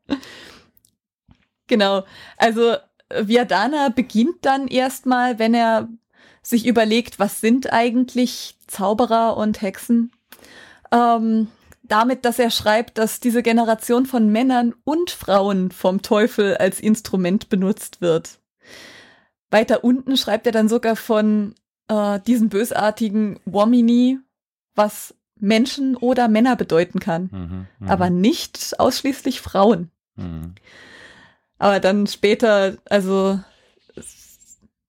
[1.66, 2.04] genau.
[2.36, 2.76] Also
[3.20, 5.88] Viadana beginnt dann erstmal, wenn er
[6.42, 10.12] sich überlegt, was sind eigentlich Zauberer und Hexen,
[10.90, 11.48] ähm,
[11.82, 17.48] damit, dass er schreibt, dass diese Generation von Männern und Frauen vom Teufel als Instrument
[17.48, 18.38] benutzt wird.
[19.50, 21.54] Weiter unten schreibt er dann sogar von
[21.88, 24.18] äh, diesen bösartigen Womini,
[24.74, 29.90] was Menschen oder Männer bedeuten kann Mhm, mhm, aber nicht ausschließlich Frauen.
[30.16, 30.54] mhm.
[31.62, 33.38] Aber dann später, also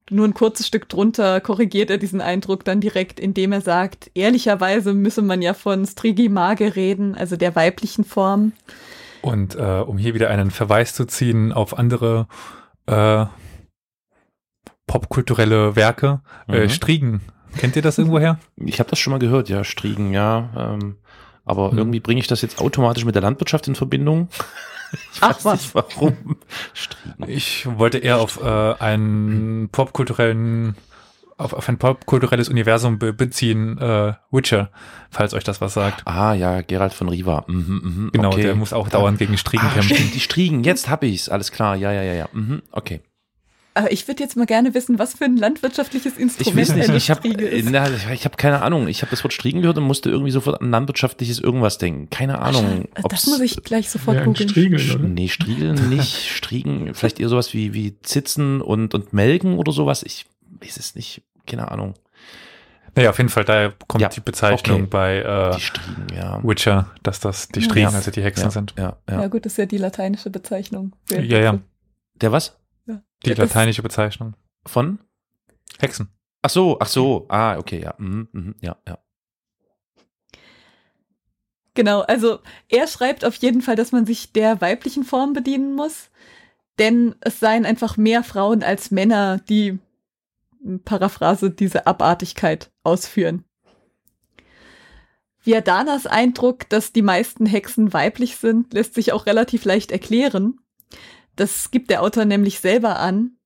[0.09, 4.93] nur ein kurzes Stück drunter, korrigiert er diesen Eindruck dann direkt, indem er sagt, ehrlicherweise
[4.93, 8.53] müsse man ja von Strigimage reden, also der weiblichen Form.
[9.21, 12.28] Und äh, um hier wieder einen Verweis zu ziehen auf andere
[12.88, 13.28] äh,
[14.88, 16.69] popkulturelle Werke, äh, Mhm.
[16.69, 17.21] Striegen.
[17.57, 18.39] Kennt ihr das irgendwoher?
[18.57, 20.49] Ich habe das schon mal gehört, ja, Striegen, ja.
[20.57, 20.97] Ähm,
[21.45, 21.78] aber Hm.
[21.78, 24.28] irgendwie bringe ich das jetzt automatisch mit der Landwirtschaft in Verbindung.
[25.14, 25.62] Ich Ach, weiß was.
[25.62, 26.38] nicht warum.
[26.74, 27.30] Striegen.
[27.30, 30.76] Ich wollte eher auf äh, einen popkulturellen,
[31.38, 34.70] auf, auf ein popkulturelles Universum be beziehen, äh, Witcher,
[35.10, 36.04] falls euch das was sagt.
[36.06, 37.44] Ah ja, Gerald von Riva.
[37.48, 38.44] Mhm, mhm, Genau, okay.
[38.44, 39.96] der muss auch dauernd gegen Striegen Ah, kämpfen.
[39.96, 41.30] stimmt, die Striegen, jetzt hab ich's.
[41.30, 42.30] Alles klar, ja, ja, ja, ja.
[42.34, 43.02] Mhm, okay.
[43.76, 46.89] Aber ich würde jetzt mal gerne wissen, was für ein landwirtschaftliches Ich Instrument weiß nicht,
[46.89, 47.69] eine ich habe Striege ist.
[47.71, 48.88] na, ich hab keine Ahnung.
[48.88, 52.09] Ich habe das Wort Striegen gehört und musste irgendwie sofort an landwirtschaftliches irgendwas denken.
[52.11, 52.88] Keine Ahnung.
[53.09, 54.47] das muss ich gleich sofort Ja, googeln.
[54.49, 55.07] Striegeln, oder?
[55.07, 56.30] Nee, Striegeln nicht.
[56.36, 60.03] Striegen, vielleicht eher sowas wie, wie Zitzen und, und Melken oder sowas.
[60.03, 60.28] Ich
[60.61, 61.24] weiß es nicht.
[61.47, 61.95] Keine Ahnung.
[62.95, 64.88] Naja, auf jeden Fall, daher kommt Ja, die Bezeichnung okay.
[64.91, 66.39] bei äh, Die Striegen, ja.
[66.43, 67.63] Witcher, dass das die.
[67.63, 67.95] Striegen, Ja.
[67.97, 68.76] also die Hexen ja, sind.
[68.78, 69.21] Ja, Ja.
[69.21, 69.28] ja.
[69.30, 70.93] gut, das ist ja die lateinische Bezeichnung.
[71.09, 71.57] Ja, ja.
[72.21, 72.55] Der was?
[73.26, 74.36] Die lateinische Bezeichnung.
[74.65, 74.99] Von?
[75.80, 76.09] Hexen.
[76.41, 77.26] Ach so, ach so.
[77.30, 77.95] Ah, okay, ja.
[77.97, 78.99] Mhm, mhm, ja, ja.
[81.74, 86.11] Genau, also er schreibt auf jeden Fall, dass man sich der weiblichen Form bedienen muss,
[86.78, 89.80] denn es seien einfach mehr Frauen als Männer, die
[90.86, 93.43] Paraphrase diese Abartigkeit ausführen.
[95.41, 100.59] Viadanas Eindruck, dass die meisten Hexen weiblich sind, lässt sich auch relativ leicht erklären.
[101.36, 103.38] Das gibt der Autor nämlich selber an.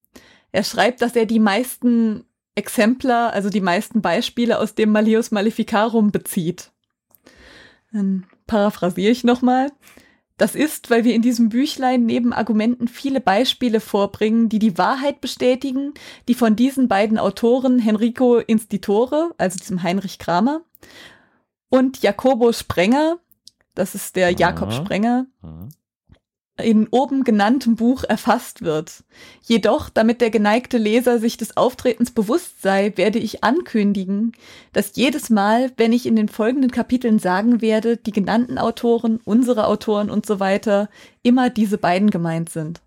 [0.52, 2.26] Er schreibt, dass er die meisten
[2.56, 6.72] Exemplar, also die meisten Beispiele aus dem Malleus Maleficarum bezieht.
[7.92, 9.72] Dann paraphrasiere ich nochmal.
[10.38, 15.20] Das ist, weil wir in diesem Büchlein neben Argumenten viele Beispiele vorbringen, die die Wahrheit
[15.20, 15.94] bestätigen,
[16.28, 20.62] die von diesen beiden Autoren Henrico Institore, also diesem Heinrich Kramer,
[21.70, 23.18] und Jacobo Sprenger,
[23.74, 25.26] das ist der Jakob Sprenger,
[26.62, 29.03] in oben genanntem Buch erfasst wird.
[29.43, 34.32] Jedoch, damit der geneigte Leser sich des Auftretens bewusst sei, werde ich ankündigen,
[34.74, 39.68] dass jedes Mal, wenn ich in den folgenden Kapiteln sagen werde, die genannten Autoren, unsere
[39.68, 40.89] Autoren und so weiter,
[41.22, 42.82] immer diese beiden gemeint sind.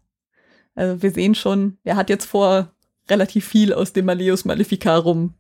[0.75, 2.73] Also wir sehen schon, er hat jetzt vor,
[3.09, 5.35] relativ viel aus dem Malleus Maleficarum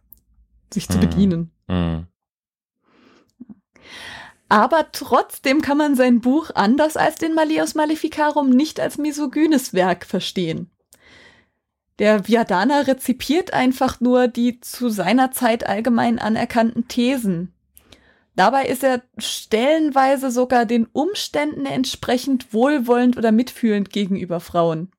[0.72, 1.00] sich zu Hm.
[1.00, 1.50] bedienen.
[1.68, 2.06] Mhm.
[4.50, 10.04] Aber trotzdem kann man sein Buch anders als den Malleus Maleficarum nicht als misogynes Werk
[10.04, 10.68] verstehen.
[12.00, 17.54] Der Viadana rezipiert einfach nur die zu seiner Zeit allgemein anerkannten Thesen.
[18.34, 24.90] Dabei ist er stellenweise sogar den Umständen entsprechend wohlwollend oder mitfühlend gegenüber Frauen.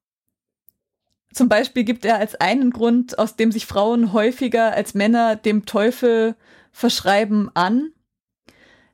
[1.33, 5.65] Zum Beispiel gibt er als einen Grund, aus dem sich Frauen häufiger als Männer dem
[5.65, 6.35] Teufel
[6.71, 7.91] verschreiben, an,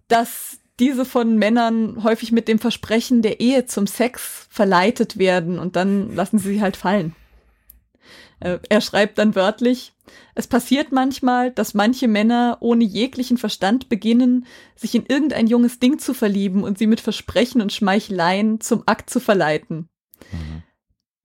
[0.07, 5.75] dass diese von Männern häufig mit dem Versprechen der Ehe zum Sex verleitet werden und
[5.75, 7.15] dann lassen sie sie halt fallen.
[8.39, 9.93] Äh, Er schreibt dann wörtlich,
[10.35, 14.45] es passiert manchmal, dass manche Männer ohne jeglichen Verstand beginnen,
[14.75, 19.09] sich in irgendein junges Ding zu verlieben und sie mit Versprechen und Schmeicheleien zum Akt
[19.09, 19.89] zu verleiten.
[20.31, 20.63] Mhm.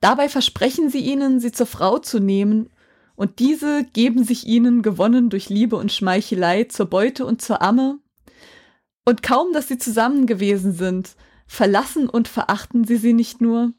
[0.01, 2.71] Dabei versprechen sie ihnen, sie zur Frau zu nehmen,
[3.15, 7.99] und diese geben sich ihnen, gewonnen durch Liebe und Schmeichelei, zur Beute und zur Amme.
[9.05, 13.73] Und kaum, dass sie zusammen gewesen sind, verlassen und verachten sie sie nicht nur,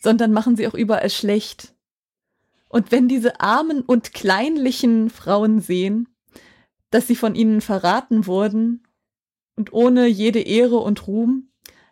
[0.00, 1.74] sondern machen sie auch überall schlecht.
[2.68, 6.08] Und wenn diese armen und kleinlichen Frauen sehen,
[6.90, 8.86] dass sie von ihnen verraten wurden
[9.56, 11.50] und ohne jede Ehre und Ruhm,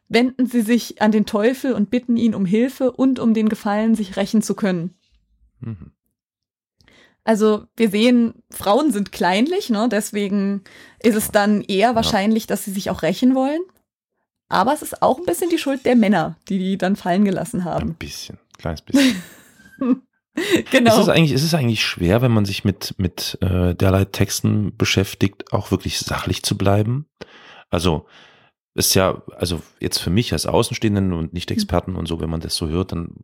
[0.08, 3.94] wenden sie sich an den Teufel und bitten ihn um Hilfe und um den Gefallen,
[3.94, 4.94] sich rächen zu können.
[5.60, 5.92] Mhm.
[7.24, 9.88] Also wir sehen, Frauen sind kleinlich, ne?
[9.90, 10.62] deswegen
[11.02, 13.60] ist es dann eher wahrscheinlich, dass sie sich auch rächen wollen.
[14.48, 17.60] Aber es ist auch ein bisschen die Schuld der Männer, die die dann fallen gelassen
[17.60, 17.94] Ein haben.
[17.94, 19.22] bisschen, kleines bisschen.
[20.70, 20.94] genau.
[20.96, 24.76] Ist es eigentlich, ist es eigentlich schwer, wenn man sich mit, mit äh, derlei Texten
[24.76, 27.06] beschäftigt, auch wirklich sachlich zu bleiben?
[27.70, 28.06] Also,
[28.74, 32.54] ist ja, also jetzt für mich als Außenstehenden und Nicht-Experten und so, wenn man das
[32.56, 33.14] so hört, dann,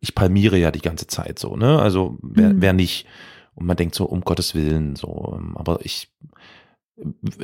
[0.00, 1.80] ich palmiere ja die ganze Zeit so, ne?
[1.80, 2.62] Also, wer, Mhm.
[2.62, 3.06] wer nicht?
[3.54, 6.12] Und man denkt so, um Gottes Willen, so, ähm, aber ich,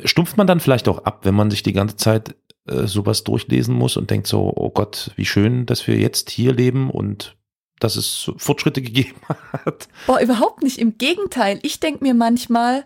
[0.05, 2.35] stumpft man dann vielleicht auch ab, wenn man sich die ganze Zeit
[2.67, 6.53] äh, sowas durchlesen muss und denkt so, oh Gott, wie schön, dass wir jetzt hier
[6.53, 7.37] leben und
[7.79, 9.19] dass es Fortschritte gegeben
[9.65, 9.87] hat.
[10.07, 10.77] Boah, überhaupt nicht.
[10.77, 11.59] Im Gegenteil.
[11.63, 12.85] Ich denke mir manchmal,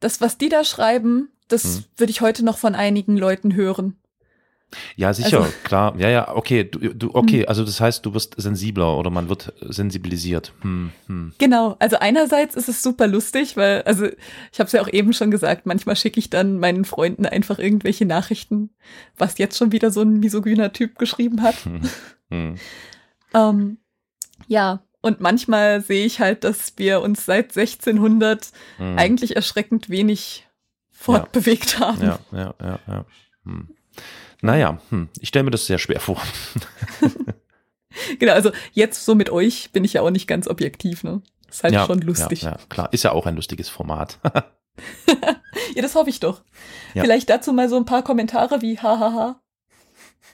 [0.00, 1.84] das, was die da schreiben, das Hm.
[1.96, 3.96] würde ich heute noch von einigen Leuten hören.
[4.96, 5.94] Ja, sicher, Also- klar.
[5.98, 7.48] Ja, ja, okay, du, du okay, Hm.
[7.48, 10.52] also das heißt, du wirst sensibler oder man wird sensibilisiert.
[10.62, 11.32] Hm, hm.
[11.38, 15.12] Genau, also einerseits ist es super lustig, weil, also ich habe es ja auch eben
[15.12, 18.70] schon gesagt, manchmal schicke ich dann meinen Freunden einfach irgendwelche Nachrichten,
[19.16, 21.64] was jetzt schon wieder so ein misogyner Typ geschrieben hat.
[21.64, 21.80] Hm,
[22.30, 22.54] hm.
[23.36, 23.78] Ähm,
[24.46, 28.96] ja, und manchmal sehe ich halt, dass wir uns seit 1600 hm.
[28.96, 30.46] eigentlich erschreckend wenig
[30.92, 32.00] fortbewegt haben.
[32.00, 33.04] Ja, ja, ja, ja.
[34.44, 35.08] Naja, hm.
[35.20, 36.20] ich stelle mir das sehr schwer vor.
[38.18, 41.22] Genau, also jetzt so mit euch bin ich ja auch nicht ganz objektiv, ne?
[41.48, 42.42] Ist halt ja, schon lustig.
[42.42, 42.92] Ja, ja, klar.
[42.92, 44.18] Ist ja auch ein lustiges Format.
[45.76, 46.42] Ja, das hoffe ich doch.
[46.94, 47.02] Ja.
[47.04, 49.40] Vielleicht dazu mal so ein paar Kommentare wie hahaha.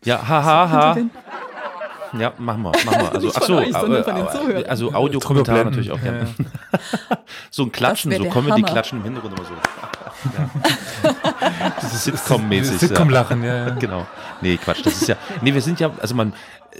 [0.03, 0.97] ja, hahaha.
[2.19, 3.13] Ja, machen wir, machen wir.
[3.13, 4.65] Also, Nicht von ach so, euch, sondern von den äh, Zuhörern.
[4.65, 6.35] also Audiokommentare natürlich auch Ja, gerne.
[7.51, 8.67] so ein Klatschen, so Comedy Hammer.
[8.67, 9.55] klatschen im Hintergrund immer so.
[10.37, 10.51] Ja.
[11.81, 12.79] Das ist Sitcom-mäßig.
[12.79, 13.69] Sitcom-Lachen, ja.
[13.69, 13.75] ja.
[13.75, 14.07] Genau.
[14.43, 14.85] Nee, Quatsch.
[14.85, 16.33] Das ist ja, nee, wir sind ja, also man,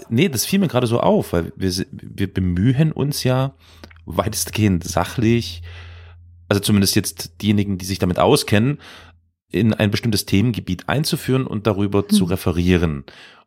[0.09, 3.53] nee, das fiel mir gerade so auf, weil wir, wir bemühen uns ja
[4.05, 5.61] weitestgehend sachlich,
[6.49, 8.79] also zumindest jetzt diejenigen, die sich damit auskennen,
[9.49, 12.29] in ein bestimmtes Themengebiet einzuführen und darüber zu Mhm.
[12.29, 13.03] referieren.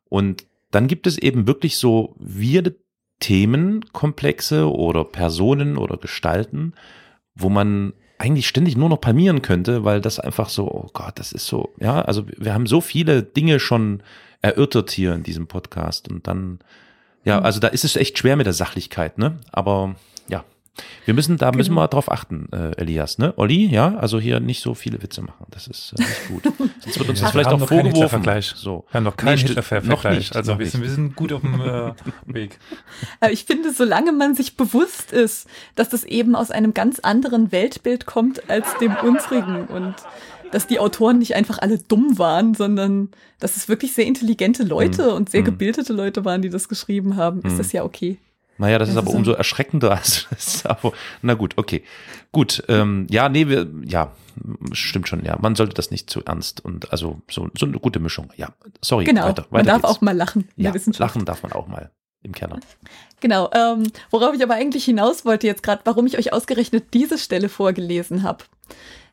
[0.09, 2.77] Und dann gibt es eben wirklich so weirde
[3.21, 6.75] Themenkomplexe oder Personen oder Gestalten,
[7.35, 11.33] wo man eigentlich ständig nur noch palmieren könnte, weil das einfach so, oh Gott, das
[11.33, 14.03] ist so, ja, also wir haben so viele Dinge schon
[14.43, 16.59] erörtert hier in diesem Podcast und dann,
[17.25, 17.47] ja, Mhm.
[17.47, 19.39] also da ist es echt schwer mit der Sachlichkeit, ne?
[19.53, 19.97] Aber
[20.29, 20.45] ja,
[21.05, 21.83] Wir müssen, da müssen Genau.
[21.83, 23.33] wir drauf achten, äh, Elias, ne?
[23.37, 25.47] Olli, ja, also hier nicht so viele Witze machen.
[25.51, 26.43] Das ist äh, nicht gut.
[26.81, 28.43] Sonst wird uns Ja, das vielleicht auch noch keinen vorgeworfen.
[28.57, 28.85] So.
[28.91, 30.35] Wir haben noch keinen Nee, Hitler-Vergleich.
[30.35, 31.93] also noch wir, sind, wir sind gut auf dem äh,
[32.27, 32.59] Weg.
[33.21, 35.47] Aber ich finde, solange man sich bewusst ist,
[35.77, 39.95] dass das eben aus einem ganz anderen Weltbild kommt als dem unsrigen und
[40.51, 43.11] dass die Autoren nicht einfach alle dumm waren, sondern
[43.41, 45.15] dass es wirklich sehr intelligente Leute Hm.
[45.15, 45.47] und sehr Hm.
[45.47, 47.59] gebildete Leute waren, die das geschrieben haben, ist Hm.
[47.59, 48.19] das ja okay.
[48.59, 49.91] Naja, das ist Das aber ist umso erschreckender.
[49.97, 50.93] als das ist aber,
[51.23, 51.83] na gut, okay.
[52.33, 54.13] Gut, ähm, ja, nee, wir, ja,
[54.73, 55.37] stimmt schon, ja.
[55.41, 58.33] Man sollte das nicht zu ernst und also so, so eine gute Mischung.
[58.37, 58.49] Ja,
[58.81, 59.47] sorry, Genau, weiter.
[59.51, 59.97] man weiter darf geht's.
[59.97, 61.91] auch mal lachen ja, lachen darf man auch mal
[62.23, 62.59] im Keller.
[63.21, 67.19] Genau, ähm, worauf ich aber eigentlich hinaus wollte jetzt gerade, warum ich euch ausgerechnet diese
[67.19, 68.45] Stelle vorgelesen habe,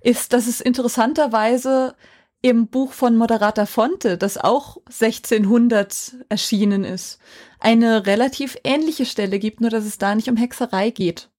[0.01, 1.95] ist, dass es interessanterweise
[2.41, 7.19] im Buch von Moderata Fonte, das auch 1600 erschienen ist,
[7.59, 11.29] eine relativ ähnliche Stelle gibt, nur dass es da nicht um Hexerei geht.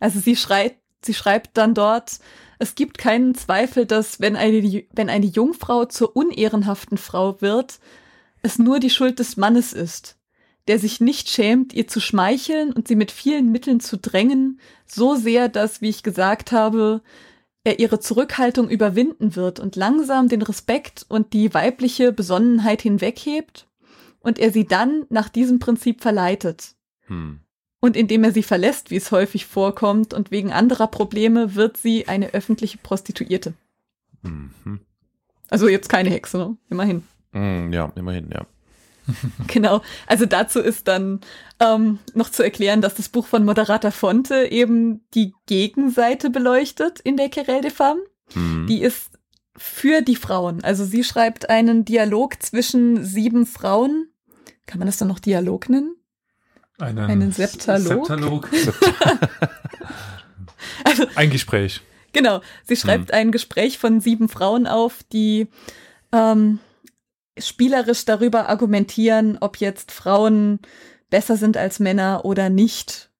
[0.00, 2.18] Also sie schreibt, sie schreibt dann dort,
[2.58, 7.78] es gibt keinen Zweifel, dass wenn eine, wenn eine Jungfrau zur unehrenhaften Frau wird,
[8.42, 10.16] es nur die Schuld des Mannes ist
[10.68, 15.14] der sich nicht schämt, ihr zu schmeicheln und sie mit vielen Mitteln zu drängen, so
[15.14, 17.02] sehr, dass, wie ich gesagt habe,
[17.66, 23.66] er ihre Zurückhaltung überwinden wird und langsam den Respekt und die weibliche Besonnenheit hinweghebt
[24.20, 26.76] und er sie dann nach diesem Prinzip verleitet.
[27.08, 27.40] Hm.
[27.80, 32.08] Und indem er sie verlässt, wie es häufig vorkommt, und wegen anderer Probleme wird sie
[32.08, 33.52] eine öffentliche Prostituierte.
[34.22, 34.80] Mhm.
[35.50, 36.56] Also jetzt keine Hexe, ne?
[36.70, 37.02] immerhin.
[37.32, 38.46] Hm, Ja, immerhin, ja.
[39.46, 41.20] Genau, also dazu ist dann
[41.60, 47.16] ähm, noch zu erklären, dass das Buch von Moderata Fonte eben die Gegenseite beleuchtet in
[47.16, 48.02] der Querelle des Femmes.
[48.32, 48.66] Hm.
[48.66, 49.10] Die ist
[49.56, 50.62] für die Frauen.
[50.64, 54.08] Also sie schreibt einen Dialog zwischen sieben Frauen.
[54.66, 55.96] Kann man das dann noch Dialog nennen?
[56.78, 58.06] Einen, Einen Septalog?
[58.06, 58.50] Septalog.
[60.84, 61.80] Also Ein Gespräch.
[62.12, 65.48] Genau, sie schreibt ein Gespräch von sieben Frauen auf, die
[66.12, 66.60] ähm,
[67.38, 70.60] spielerisch darüber argumentieren, ob jetzt Frauen
[71.10, 73.10] besser sind als Männer oder nicht.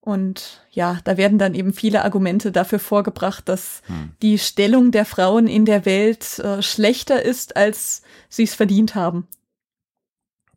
[0.00, 4.12] Und ja, da werden dann eben viele Argumente dafür vorgebracht, dass Hm.
[4.22, 9.28] die Stellung der Frauen in der Welt äh, schlechter ist, als sie es verdient haben.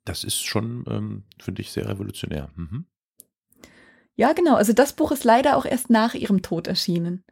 [0.06, 2.50] Das ist schon, ähm, finde ich, sehr revolutionär.
[2.56, 2.86] Mhm.
[4.16, 4.56] Ja, genau.
[4.56, 7.24] Also das Buch ist leider auch erst nach ihrem Tod erschienen.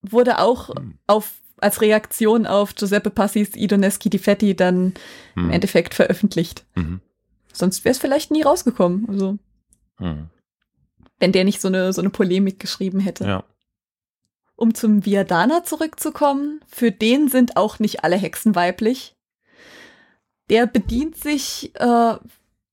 [0.00, 0.98] Wurde auch Hm.
[1.06, 4.94] auf, als Reaktion auf Giuseppe Passis Idoneschi di Fetti dann
[5.34, 5.44] Hm.
[5.46, 6.64] im Endeffekt veröffentlicht.
[6.74, 7.00] Mhm.
[7.52, 9.06] Sonst wäre es vielleicht nie rausgekommen.
[9.08, 9.38] Also,
[9.98, 10.28] Mhm.
[11.18, 13.24] wenn der nicht so eine, so eine Polemik geschrieben hätte.
[13.26, 13.44] Ja.
[14.56, 19.14] Um zum Viadana zurückzukommen, für den sind auch nicht alle Hexen weiblich.
[20.50, 22.14] Der bedient sich, äh,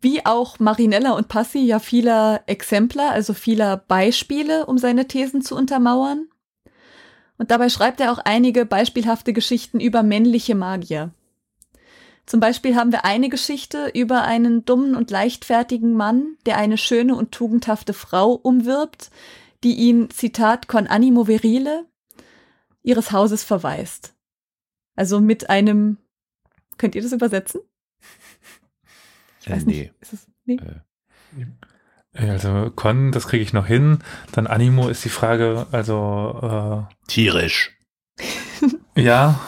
[0.01, 5.55] wie auch Marinella und Passi, ja vieler Exemplar, also vieler Beispiele, um seine Thesen zu
[5.55, 6.27] untermauern.
[7.39, 11.11] Und dabei schreibt er auch einige beispielhafte Geschichten über männliche Magier.
[12.25, 17.15] Zum Beispiel haben wir eine Geschichte über einen dummen und leichtfertigen Mann, der eine schöne
[17.15, 19.09] und tugendhafte Frau umwirbt,
[19.63, 21.85] die ihn, Zitat, con animo virile,
[22.83, 24.13] ihres Hauses verweist.
[24.95, 25.97] Also mit einem,
[26.77, 27.61] könnt ihr das übersetzen?
[29.41, 29.79] Ich Äh, weiß nee.
[29.79, 29.93] nicht.
[30.01, 30.55] Ist es, nee?
[30.55, 30.81] Äh,
[32.19, 33.99] Also Con, das kriege ich noch hin.
[34.33, 37.77] Dann Animo ist die Frage, also Tierisch.
[38.95, 39.39] äh, ja,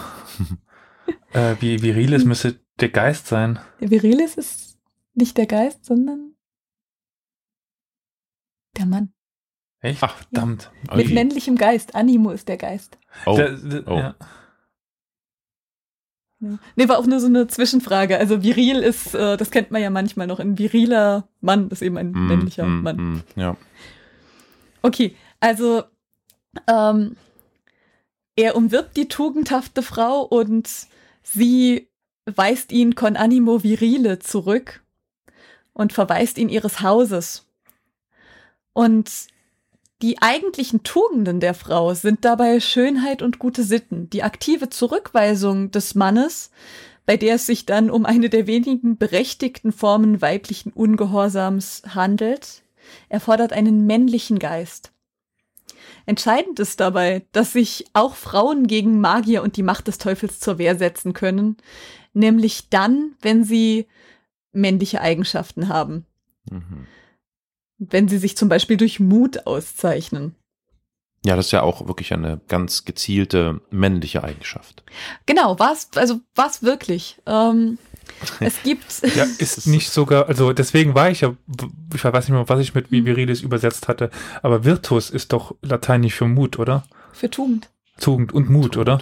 [1.34, 3.60] äh, wie viriles müsste der Geist sein.
[3.82, 4.78] Der Virilis ist
[5.14, 6.36] nicht der Geist, sondern
[8.78, 9.14] der Mann.
[9.82, 10.02] Echt?
[10.04, 10.72] Ach, verdammt.
[10.96, 11.14] Mit Ui.
[11.14, 11.96] männlichem Geist.
[11.96, 12.98] Animo ist der Geist.
[13.26, 13.36] Oh.
[13.36, 13.98] Der- der- Oh.
[13.98, 14.16] ja.
[16.76, 18.18] Nee, war auch nur so eine Zwischenfrage.
[18.18, 21.98] Also viril ist, äh, das kennt man ja manchmal noch, ein viriler Mann ist eben
[21.98, 22.96] ein Mm, männlicher mm, Mann.
[22.98, 23.56] mm, Ja.
[24.82, 25.84] Okay, also
[26.68, 27.16] ähm,
[28.36, 30.68] er umwirbt die tugendhafte Frau und
[31.22, 31.88] sie
[32.26, 34.82] weist ihn con animo virile zurück
[35.74, 37.46] und verweist ihn ihres Hauses.
[38.74, 39.12] Und
[40.02, 44.10] die eigentlichen Tugenden der Frau sind dabei Schönheit und gute Sitten.
[44.10, 46.52] Die aktive Zurückweisung des Mannes,
[47.06, 52.64] bei der es sich dann um eine der wenigen berechtigten Formen weiblichen Ungehorsams handelt,
[53.10, 54.92] erfordert einen männlichen Geist.
[56.06, 60.58] Entscheidend ist dabei, dass sich auch Frauen gegen Magier und die Macht des Teufels zur
[60.58, 61.58] Wehr setzen können,
[62.14, 63.88] nämlich dann, wenn sie
[64.52, 66.06] männliche Eigenschaften haben,
[66.50, 66.88] Mhm.
[67.90, 70.36] Wenn sie sich zum Beispiel durch Mut auszeichnen.
[71.24, 74.84] Ja, das ist ja auch wirklich eine ganz gezielte männliche Eigenschaft.
[75.26, 77.22] Genau, was, also was wirklich.
[77.26, 77.78] Ähm,
[78.40, 78.86] Es gibt.
[79.16, 81.36] Ja, ist nicht sogar, also deswegen war ich ja,
[81.94, 84.10] ich weiß nicht mehr, was ich mit Virilis übersetzt hatte,
[84.42, 86.84] aber Virtus ist doch lateinisch für Mut, oder?
[87.14, 87.70] Für Tugend.
[88.00, 89.02] Tugend und Mut, oder?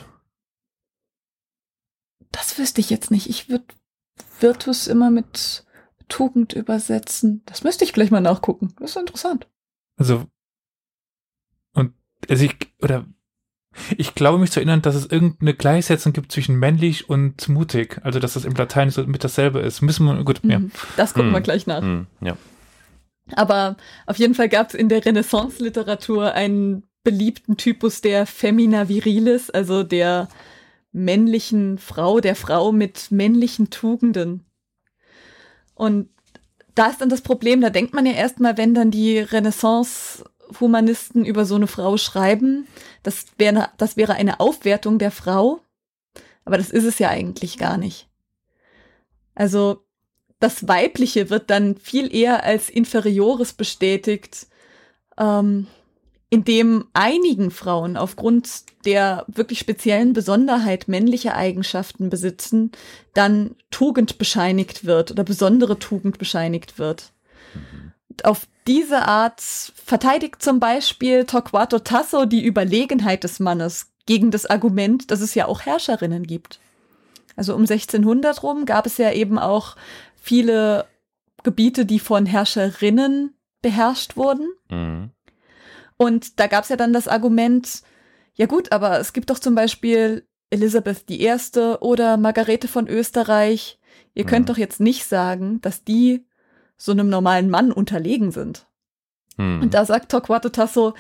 [2.32, 3.30] Das wüsste ich jetzt nicht.
[3.30, 3.66] Ich würde
[4.40, 5.66] Virtus immer mit
[6.10, 7.42] Tugend übersetzen.
[7.46, 8.74] Das müsste ich gleich mal nachgucken.
[8.80, 9.48] Das ist interessant.
[9.98, 10.26] Also,
[11.74, 11.94] und,
[12.30, 13.06] also ich, oder,
[13.98, 18.00] ich glaube mich zu erinnern, dass es irgendeine Gleichsetzung gibt zwischen männlich und mutig.
[18.04, 19.82] Also, dass das im Latein so mit dasselbe ist.
[19.82, 20.60] Müssen wir, gut, ja.
[20.60, 20.72] Mhm.
[20.98, 21.36] Das gucken Hm.
[21.36, 21.82] wir gleich nach.
[21.82, 22.36] Hm, ja.
[23.36, 29.50] Aber auf jeden Fall gab es in der Renaissance-Literatur einen beliebten Typus der Femina Virilis,
[29.52, 30.28] also der
[30.92, 34.46] männlichen Frau, der Frau mit männlichen Tugenden.
[35.80, 36.10] Und
[36.76, 41.46] da ist dann das Problem, da denkt man ja erstmal, wenn dann die Renaissance-Humanisten über
[41.46, 42.68] so eine Frau schreiben,
[43.02, 45.62] das wäre, das wäre eine Aufwertung der Frau.
[46.44, 48.10] Aber das ist es ja eigentlich gar nicht.
[49.36, 49.86] Also
[50.42, 54.48] das Weibliche wird dann viel eher als Inferiores bestätigt,
[55.18, 55.68] ähm,
[56.30, 62.72] indem einigen Frauen aufgrund der wirklich speziellen Besonderheit männliche Eigenschaften besitzen,
[63.14, 67.12] dann Tugend bescheinigt wird oder besondere Tugend bescheinigt wird.
[68.10, 74.46] Und auf diese Art verteidigt zum Beispiel Torquato Tasso die Überlegenheit des Mannes gegen das
[74.46, 76.60] Argument, dass es ja auch Herrscherinnen gibt.
[77.36, 79.76] Also um 1600 rum gab es ja eben auch
[80.16, 80.86] viele
[81.44, 84.50] Gebiete, die von Herrscherinnen beherrscht wurden.
[84.70, 85.12] Mhm.
[86.00, 87.82] Und da gab es ja dann das Argument,
[88.34, 91.30] ja gut, aber es gibt doch zum Beispiel Elisabeth I.
[91.82, 93.78] oder Margarete von Österreich.
[94.16, 94.54] Ihr könnt Mhm.
[94.54, 96.26] doch jetzt nicht sagen, dass die
[96.78, 98.66] so einem normalen Mann unterlegen sind.
[99.38, 99.62] Hm.
[99.62, 100.94] Und da sagt Torquato Tasso,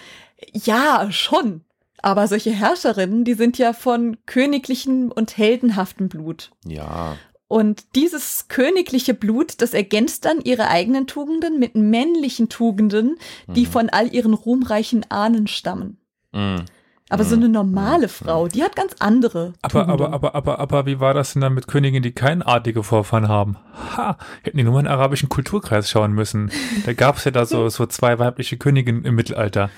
[0.54, 1.62] ja, schon.
[2.02, 6.52] Aber solche Herrscherinnen, die sind ja von königlichem und heldenhaftem Blut.
[6.66, 7.16] ja.
[7.50, 13.72] Und dieses königliche Blut, das ergänzt dann ihre eigenen Tugenden mit männlichen Tugenden, die Mhm.
[13.72, 15.97] von all ihren ruhmreichen Ahnen stammen.
[16.32, 16.64] Mhm.
[17.10, 17.41] Aber so Mhm.
[17.43, 19.54] eine normale Frau, die hat ganz andere.
[19.64, 19.91] Aber, Tugenden.
[19.93, 23.28] aber, aber, aber, aber, wie war das denn dann mit Königinnen, die kein adlige Vorfahren
[23.28, 23.58] haben?
[23.97, 26.52] Ha, hätten die nur mal in den arabischen Kulturkreis schauen müssen.
[26.86, 29.72] Da gab es ja da so, so zwei weibliche Königinnen im Mittelalter.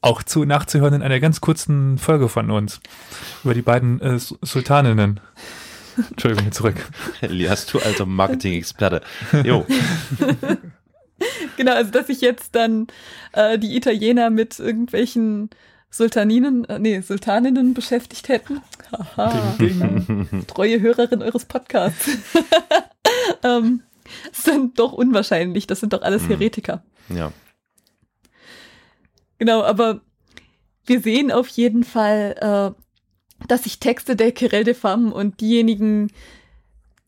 [0.00, 2.80] Auch zu nachzuhören in einer ganz kurzen Folge von uns.
[3.44, 5.20] Über die beiden äh, Su- Sultaninnen.
[6.10, 6.76] Entschuldigung, zurück.
[7.20, 9.02] Elias, du alter Marketing-Experte.
[9.44, 9.66] Jo.
[11.56, 12.86] Genau, also dass sich jetzt dann
[13.32, 15.50] äh, die Italiener mit irgendwelchen
[15.90, 18.60] Sultaninen, äh, nee, Sultaninnen beschäftigt hätten.
[19.16, 19.56] Haha,
[20.46, 22.08] treue Hörerin eures Podcasts.
[23.42, 23.82] ähm,
[24.30, 26.28] sind doch unwahrscheinlich, das sind doch alles Mhm.
[26.28, 26.84] Heretiker.
[27.08, 27.32] ja.
[29.38, 30.00] Genau, aber
[30.86, 32.36] wir sehen auf jeden Fall,
[32.76, 32.80] äh,
[33.46, 36.10] dass sich Texte der Querelle des Femmes und diejenigen,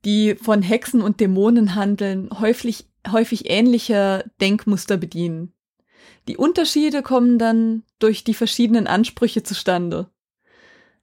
[0.04, 5.52] die von Hexen und Dämonen handeln, häufig, häufig ähnlicher Denkmuster bedienen.
[6.28, 10.08] Die Unterschiede kommen dann durch die verschiedenen Ansprüche zustande.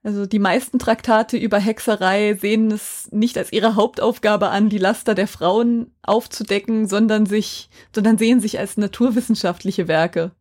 [0.03, 5.15] Also die meisten Traktate über Hexerei sehen es nicht als ihre Hauptaufgabe an, die Laster
[5.15, 10.31] der Frauen aufzudecken, sondern sich, sondern sehen sich als naturwissenschaftliche Werke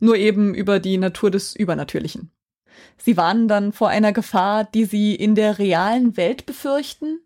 [0.00, 2.30] nur eben über die Natur des Übernatürlichen.
[2.96, 7.20] Sie warnen dann vor einer Gefahr, die sie in der realen Welt befürchten.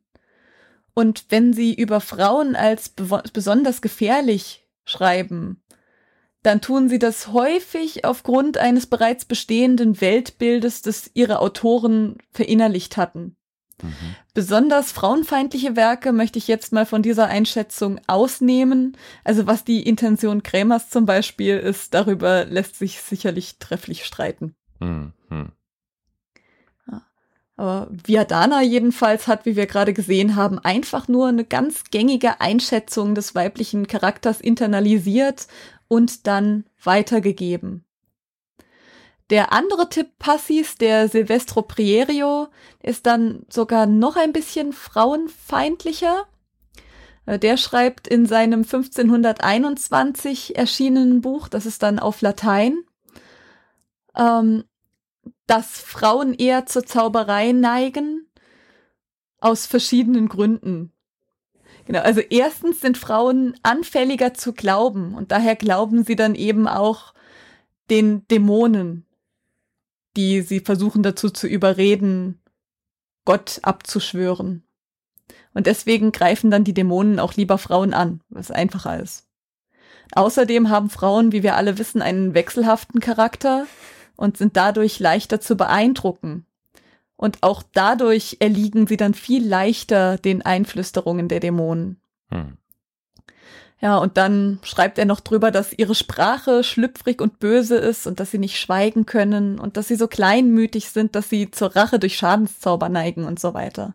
[0.95, 5.63] Und wenn sie über Frauen als besonders gefährlich schreiben,
[6.43, 13.37] dann tun sie das häufig aufgrund eines bereits bestehenden Weltbildes, das ihre Autoren verinnerlicht hatten.
[13.83, 14.17] Mhm.
[14.35, 18.97] Besonders frauenfeindliche Werke möchte ich jetzt mal von dieser Einschätzung ausnehmen.
[19.25, 24.55] Also was die Intention Krämers zum Beispiel ist, darüber lässt sich sicherlich trefflich streiten.
[24.81, 25.13] Mhm.
[25.33, 25.53] Mhm.
[27.57, 33.15] Aber Viadana jedenfalls hat, wie wir gerade gesehen haben, einfach nur eine ganz gängige Einschätzung
[33.15, 35.47] des weiblichen Charakters internalisiert
[35.87, 37.85] und dann weitergegeben.
[39.31, 42.49] Der andere Tipp Passis, der Silvestro Prierio,
[42.83, 46.27] ist dann sogar noch ein bisschen frauenfeindlicher.
[47.27, 52.83] Äh, Der schreibt in seinem 1521 erschienenen Buch, das ist dann auf Latein,
[54.17, 54.65] ähm,
[55.53, 58.27] dass Frauen eher zur Zauberei neigen,
[59.39, 60.95] aus verschiedenen Gründen.
[61.85, 67.13] Genau, also erstens sind Frauen anfälliger zu glauben und daher glauben sie dann eben auch
[67.91, 69.05] den Dämonen,
[70.17, 72.41] die sie versuchen dazu zu überreden,
[73.27, 74.67] Gott abzuschwören.
[75.53, 79.29] Und deswegen greifen dann die Dämonen auch lieber Frauen an, was einfacher ist.
[80.15, 83.67] Außerdem haben Frauen, wie wir alle wissen, einen wechselhaften Charakter
[84.23, 86.47] und sind dadurch leichter zu beeindrucken.
[87.17, 92.01] Und auch dadurch erliegen sie dann viel leichter den Einflüsterungen der Dämonen.
[92.31, 92.57] Hm.
[93.81, 98.21] Ja, und dann schreibt er noch drüber, dass ihre Sprache schlüpfrig und böse ist und
[98.21, 101.99] dass sie nicht schweigen können und dass sie so kleinmütig sind, dass sie zur Rache
[101.99, 103.95] durch Schadenszauber neigen und so weiter.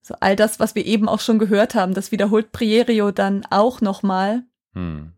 [0.00, 3.80] So all das, was wir eben auch schon gehört haben, das wiederholt Prierio dann auch
[3.80, 4.42] nochmal.
[4.74, 5.12] Hm.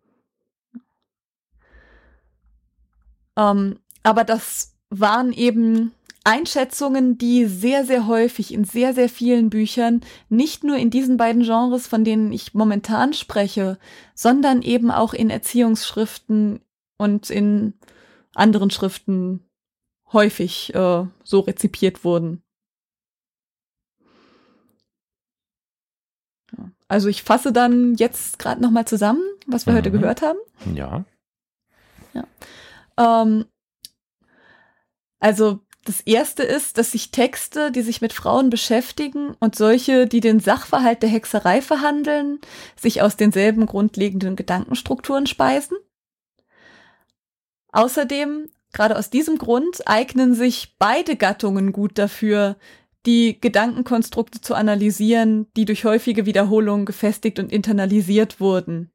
[3.36, 5.92] Ähm, aber das waren eben
[6.24, 11.42] Einschätzungen, die sehr, sehr häufig in sehr, sehr vielen Büchern, nicht nur in diesen beiden
[11.42, 13.78] Genres, von denen ich momentan spreche,
[14.14, 16.60] sondern eben auch in Erziehungsschriften
[16.96, 17.74] und in
[18.34, 19.44] anderen Schriften
[20.12, 22.42] häufig äh, so rezipiert wurden.
[26.88, 29.78] Also ich fasse dann jetzt gerade noch mal zusammen, was wir mhm.
[29.78, 30.38] heute gehört haben.
[30.74, 31.04] Ja.
[32.12, 32.24] ja.
[32.96, 33.46] Ähm,
[35.24, 40.20] also das erste ist, dass sich Texte, die sich mit Frauen beschäftigen und solche, die
[40.20, 42.40] den Sachverhalt der Hexerei verhandeln,
[42.78, 45.78] sich aus denselben grundlegenden Gedankenstrukturen speisen.
[47.72, 52.58] Außerdem, gerade aus diesem Grund, eignen sich beide Gattungen gut dafür,
[53.06, 58.93] die Gedankenkonstrukte zu analysieren, die durch häufige Wiederholungen gefestigt und internalisiert wurden.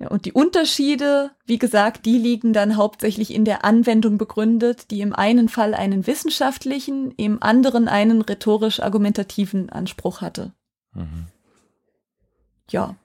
[0.00, 5.02] Ja, und die Unterschiede, wie gesagt, die liegen dann hauptsächlich in der Anwendung begründet, die
[5.02, 10.52] im einen Fall einen wissenschaftlichen, im anderen einen rhetorisch-argumentativen Anspruch hatte.
[10.94, 11.26] Mhm.
[12.70, 12.96] Ja.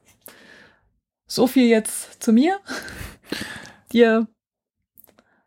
[1.27, 2.59] So viel jetzt zu mir.
[3.91, 4.27] Dir.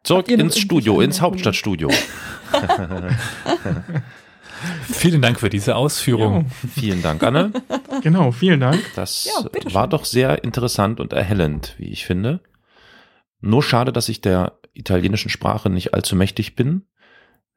[0.05, 1.89] Zurück ins Studio, ins Hauptstadtstudio.
[4.83, 6.47] Vielen Dank für diese Ausführung.
[6.47, 6.69] Ja.
[6.75, 7.53] Vielen Dank, Anne.
[8.03, 8.83] Genau, vielen Dank.
[8.95, 12.41] Das ja, war doch sehr interessant und erhellend, wie ich finde.
[13.41, 16.87] Nur schade, dass ich der italienischen Sprache nicht allzu mächtig bin.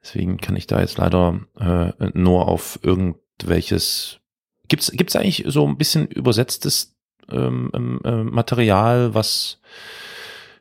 [0.02, 4.18] Deswegen kann ich da jetzt leider äh, nur auf irgendwelches.
[4.68, 6.96] Gibt's gibt's eigentlich so ein bisschen übersetztes
[7.30, 9.60] ähm, ähm äh, Material, was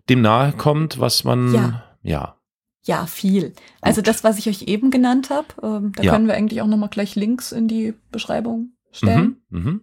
[0.10, 1.84] dem nahe kommt, was man ja.
[2.04, 2.41] ja
[2.84, 3.54] ja, viel.
[3.82, 6.12] Also das, was ich euch eben genannt habe, ähm, da ja.
[6.12, 9.42] können wir eigentlich auch nochmal gleich Links in die Beschreibung stellen.
[9.50, 9.80] Mhm, mh.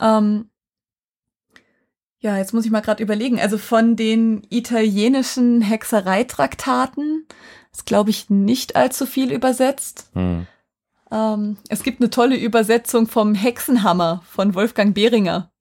[0.00, 0.50] ähm,
[2.18, 3.38] ja, jetzt muss ich mal gerade überlegen.
[3.38, 7.26] Also von den italienischen Hexereitraktaten
[7.72, 10.10] ist, glaube ich, nicht allzu viel übersetzt.
[10.14, 10.46] Mhm.
[11.10, 15.52] Ähm, es gibt eine tolle Übersetzung vom Hexenhammer von Wolfgang Behringer.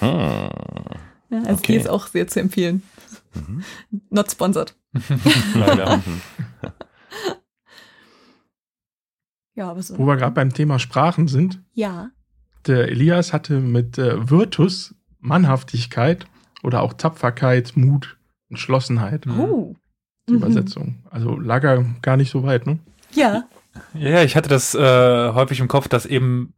[0.00, 0.50] Mhm.
[1.28, 1.72] Ja, also okay.
[1.72, 2.82] die ist auch sehr zu empfehlen.
[3.34, 3.62] Mhm.
[4.10, 4.74] Not sponsored.
[5.54, 6.02] Leider.
[9.54, 9.98] ja, aber so.
[9.98, 11.62] Wo wir gerade beim Thema Sprachen sind.
[11.74, 12.10] Ja.
[12.66, 16.26] Der Elias hatte mit äh, Virtus Mannhaftigkeit
[16.62, 18.18] oder auch Tapferkeit, Mut,
[18.48, 19.26] Entschlossenheit.
[19.26, 19.74] Oh.
[20.28, 20.38] Die mhm.
[20.38, 21.04] Übersetzung.
[21.10, 22.78] Also lag er gar nicht so weit, ne?
[23.12, 23.44] Ja.
[23.94, 26.54] Ja, ich hatte das äh, häufig im Kopf, dass eben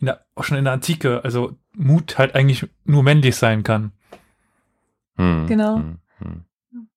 [0.00, 3.92] in der, auch schon in der Antike, also Mut halt eigentlich nur männlich sein kann.
[5.16, 5.46] Hm.
[5.46, 5.76] Genau.
[5.76, 5.98] Hm.
[6.18, 6.44] Hm.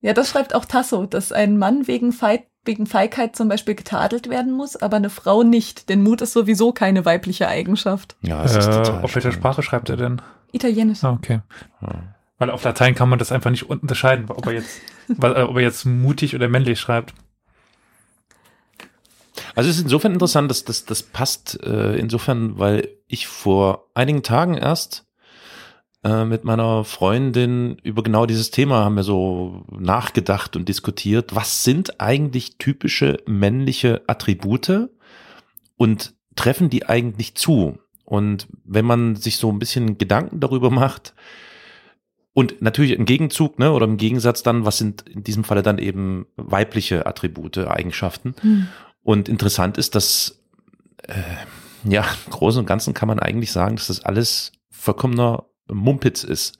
[0.01, 4.29] Ja, das schreibt auch Tasso, dass ein Mann wegen, Fei wegen Feigheit zum Beispiel getadelt
[4.29, 8.15] werden muss, aber eine Frau nicht, denn Mut ist sowieso keine weibliche Eigenschaft.
[8.21, 10.21] Ja, das äh, ist total Auf welcher Sprache schreibt er denn?
[10.51, 11.03] Italienisch.
[11.03, 11.41] Ah, okay.
[11.81, 12.15] Ja.
[12.37, 14.81] Weil auf Latein kann man das einfach nicht unterscheiden, ob er jetzt,
[15.17, 17.13] ob er jetzt mutig oder männlich schreibt.
[19.55, 24.23] Also es ist insofern interessant, dass das, das passt äh, insofern, weil ich vor einigen
[24.23, 25.05] Tagen erst
[26.03, 31.35] äh, mit meiner Freundin über genau dieses Thema haben wir so nachgedacht und diskutiert.
[31.35, 34.89] Was sind eigentlich typische männliche Attribute
[35.77, 37.79] und treffen die eigentlich zu?
[38.03, 41.13] Und wenn man sich so ein bisschen Gedanken darüber macht,
[42.33, 45.77] und natürlich im Gegenzug, ne, oder im Gegensatz dann, was sind in diesem Falle dann
[45.77, 48.35] eben weibliche Attribute, Eigenschaften.
[48.41, 48.67] Mhm.
[49.03, 50.39] Und interessant ist, dass
[51.07, 51.13] äh,
[51.83, 56.57] ja, im Großen und Ganzen kann man eigentlich sagen, dass das alles vollkommener Mumpitz ist.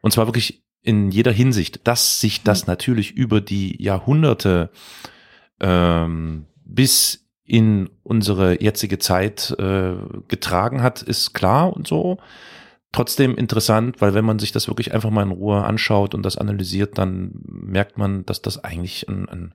[0.00, 4.70] Und zwar wirklich in jeder Hinsicht, dass sich das natürlich über die Jahrhunderte
[5.60, 9.94] ähm, bis in unsere jetzige Zeit äh,
[10.28, 12.18] getragen hat, ist klar und so.
[12.92, 16.38] Trotzdem interessant, weil wenn man sich das wirklich einfach mal in Ruhe anschaut und das
[16.38, 19.54] analysiert, dann merkt man, dass das eigentlich ein, ein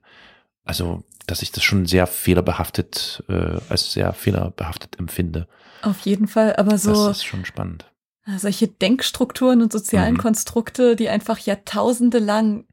[0.64, 5.48] also dass ich das schon sehr fehlerbehaftet, äh, als sehr fehlerbehaftet empfinde.
[5.82, 7.08] Auf jeden Fall, aber so.
[7.08, 7.91] Das ist schon spannend
[8.36, 10.18] solche Denkstrukturen und sozialen mhm.
[10.18, 12.64] Konstrukte, die einfach jahrtausende lang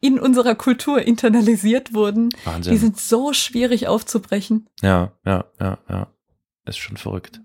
[0.00, 2.72] in unserer Kultur internalisiert wurden, Wahnsinn.
[2.72, 4.68] die sind so schwierig aufzubrechen.
[4.82, 6.08] Ja, ja, ja, ja.
[6.64, 7.40] Ist schon verrückt.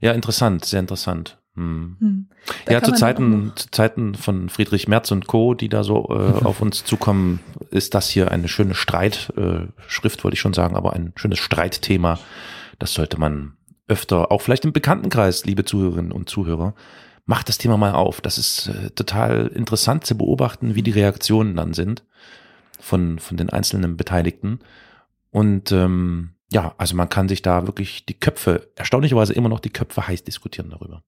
[0.00, 1.38] Ja, interessant, sehr interessant.
[1.54, 1.96] Hm.
[1.98, 2.28] Hm.
[2.68, 6.60] Ja, zu Zeiten, zu Zeiten von Friedrich Merz und Co., die da so äh, auf
[6.60, 11.12] uns zukommen, ist das hier eine schöne Streitschrift, äh, wollte ich schon sagen, aber ein
[11.16, 12.18] schönes Streitthema.
[12.78, 13.57] Das sollte man
[13.88, 16.74] öfter, auch vielleicht im Bekanntenkreis, liebe Zuhörerinnen und Zuhörer,
[17.26, 18.20] macht das Thema mal auf.
[18.20, 22.04] Das ist äh, total interessant zu beobachten, wie die Reaktionen dann sind
[22.80, 24.60] von, von den einzelnen Beteiligten.
[25.30, 29.68] Und ähm, ja, also man kann sich da wirklich die Köpfe, erstaunlicherweise immer noch die
[29.70, 31.02] Köpfe heiß diskutieren darüber.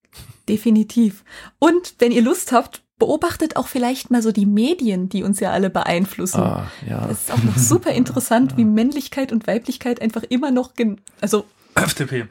[0.48, 1.24] Definitiv.
[1.58, 5.52] Und wenn ihr Lust habt, beobachtet auch vielleicht mal so die Medien, die uns ja
[5.52, 6.40] alle beeinflussen.
[6.40, 7.08] Ah, ja.
[7.10, 11.46] Es ist auch noch super interessant, wie Männlichkeit und Weiblichkeit einfach immer noch, gen- also
[11.74, 12.26] FDP.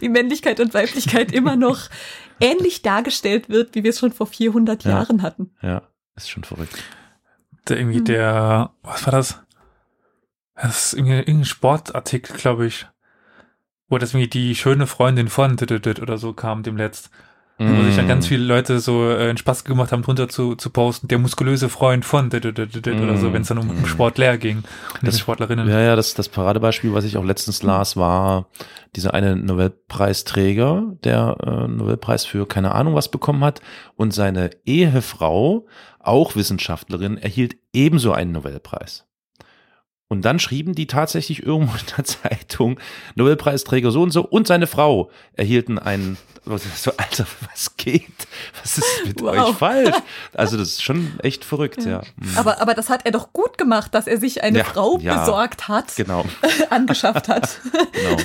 [0.00, 1.88] Wie Männlichkeit und Weiblichkeit immer noch
[2.40, 4.90] ähnlich dargestellt wird, wie wir es schon vor 400 Ja.
[4.92, 5.50] Jahren hatten.
[5.62, 5.82] Ja,
[6.16, 6.76] ist schon verrückt.
[7.68, 8.04] Der irgendwie Hm.
[8.04, 9.42] der, was war das?
[10.54, 12.86] Das ist irgendwie irgendein Sportartikel, glaube ich.
[13.88, 17.10] Wo das irgendwie die schöne Freundin von oder so kam demletzt.
[17.58, 20.68] Wo sich dann ganz viele Leute so äh, einen Spaß gemacht haben, drunter zu, zu
[20.68, 23.32] posten, der muskulöse Freund von düdüdüdüd oder so, Mm.
[23.32, 23.86] wenn es dann um Mm.
[23.86, 24.58] Sportler ging.
[24.58, 24.64] Und
[25.02, 25.66] Das- Sportlerinnen.
[25.66, 28.48] Ja, ja, das, das Paradebeispiel, was ich auch letztens las, war
[28.94, 33.60] dieser eine Nobelpreisträger, der äh, Nobelpreis für keine Ahnung was bekommen hat
[33.96, 35.66] und seine Ehefrau,
[35.98, 39.05] auch Wissenschaftlerin, erhielt ebenso einen Nobelpreis.
[40.08, 42.78] Und dann schrieben die tatsächlich irgendwo in der Zeitung,
[43.16, 48.04] Nobelpreisträger so und so und seine Frau erhielten einen, so, Alter, was geht?
[48.62, 49.48] Was ist mit Wow.
[49.50, 49.96] euch falsch?
[50.32, 52.02] Also das ist schon echt verrückt, ja.
[52.16, 52.36] Mhm.
[52.38, 55.18] Aber, aber das hat er doch gut gemacht, dass er sich eine Ja, Frau ja.
[55.18, 56.24] besorgt hat, Genau,
[56.70, 57.60] angeschafft hat,
[57.92, 58.16] genau.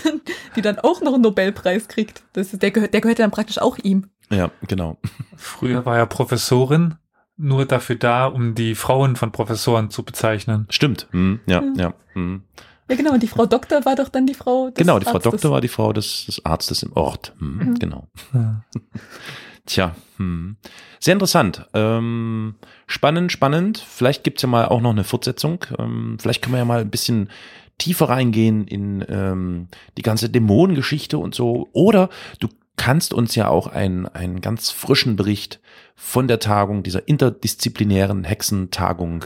[0.55, 2.21] die dann auch noch einen Nobelpreis kriegt.
[2.33, 4.07] Das ist, der, gehört, der gehört dann praktisch auch ihm.
[4.29, 4.97] Ja, genau.
[5.35, 6.95] Früher war ja Professorin
[7.37, 10.67] nur dafür da, um die Frauen von Professoren zu bezeichnen.
[10.69, 11.07] Stimmt.
[11.11, 11.75] Hm, ja, Mhm.
[11.75, 11.93] ja.
[12.13, 12.43] Hm.
[12.89, 13.13] Ja, genau.
[13.13, 15.31] Und die Frau Doktor war doch dann die Frau des Genau, die Frau Arztes.
[15.31, 17.33] Doktor war die Frau des, des Arztes im Ort.
[17.39, 17.79] Hm, Mhm.
[17.79, 18.07] Genau.
[18.33, 18.63] Ja.
[19.65, 20.57] Tja, hm.
[20.99, 21.67] sehr interessant.
[21.73, 22.55] Ähm,
[22.87, 23.77] spannend, spannend.
[23.77, 25.63] Vielleicht gibt's ja mal auch noch eine Fortsetzung.
[25.77, 27.29] Ähm, vielleicht können wir ja mal ein bisschen
[27.77, 29.67] tiefer reingehen in ähm,
[29.97, 31.69] die ganze Dämonengeschichte und so.
[31.73, 32.09] Oder
[32.39, 32.47] du
[32.83, 35.59] kannst uns ja auch einen, einen ganz frischen Bericht
[35.95, 39.25] von der Tagung, dieser interdisziplinären Hexentagung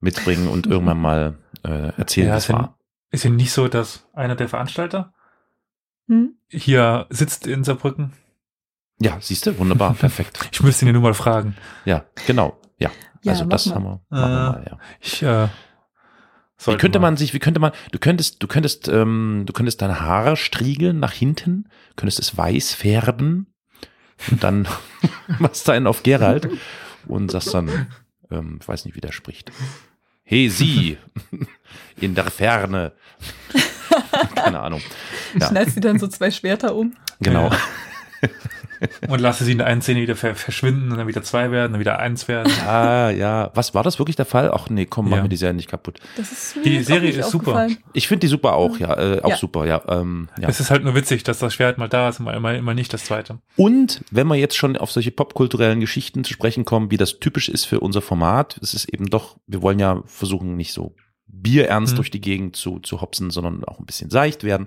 [0.00, 2.76] mitbringen und irgendwann mal äh, erzählen, Ja, was war.
[3.10, 5.12] ist ja nicht so, dass einer der Veranstalter
[6.08, 6.36] Hm?
[6.48, 8.12] hier sitzt in Saarbrücken.
[9.00, 10.48] Ja, siehst du, wunderbar, perfekt.
[10.52, 11.56] Ich müsste ihn ja nur mal fragen.
[11.84, 12.58] Ja, genau.
[12.78, 12.90] Ja,
[13.22, 13.74] Ja, also das mal.
[13.76, 14.78] haben wir, machen wir Äh, mal, ja.
[15.00, 15.48] Ich, äh,
[16.58, 17.08] Wie sollte könnte mal.
[17.08, 20.98] man sich, wie könnte man, du könntest, du könntest, ähm, du könntest deine Haare striegeln
[20.98, 23.46] nach hinten, könntest es weiß färben
[24.30, 24.66] und dann
[25.38, 26.48] machst du einen auf Gerald
[27.06, 27.88] und sagst dann,
[28.30, 29.52] ähm, ich weiß nicht, wie der spricht.
[30.22, 30.98] Hey, Sie,
[32.00, 32.92] in der Ferne.
[34.34, 34.82] Keine Ahnung.
[35.38, 36.94] Ja, Schnallst dir dann so zwei Schwerter um.
[37.20, 37.50] genau.
[37.50, 37.58] Ja.
[39.08, 41.72] Und lasse sie in der einen Szene wieder ver verschwinden und dann wieder zwei werden,
[41.72, 42.52] dann wieder eins werden.
[42.66, 43.50] Ah, ja.
[43.54, 44.50] Was war das wirklich der Fall?
[44.52, 45.22] Ach nee, komm, mach Ja.
[45.22, 46.00] mir die Serie nicht kaputt.
[46.16, 47.68] Das ist Die Serie ist super.
[47.92, 49.36] Ich finde die super auch, ja, äh, auch Ja.
[49.36, 49.82] super, ja.
[49.88, 50.48] Ähm, ja.
[50.48, 52.74] Es ist halt nur witzig, dass das Schwert mal da ist und mal, mal, mal
[52.74, 53.38] nicht das zweite.
[53.56, 57.48] Und wenn wir jetzt schon auf solche popkulturellen Geschichten zu sprechen kommen, wie das typisch
[57.48, 60.94] ist für unser Format, es ist eben doch, wir wollen ja versuchen, nicht so
[61.28, 61.96] bierernst Mhm.
[61.96, 64.66] durch die Gegend zu, zu hopsen, sondern auch ein bisschen seicht werden.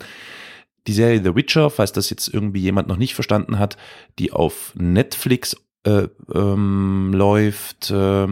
[0.88, 3.78] Die Serie The Witcher, falls das jetzt irgendwie jemand noch nicht verstanden hat,
[4.18, 8.28] die auf Netflix äh, ähm, läuft, äh,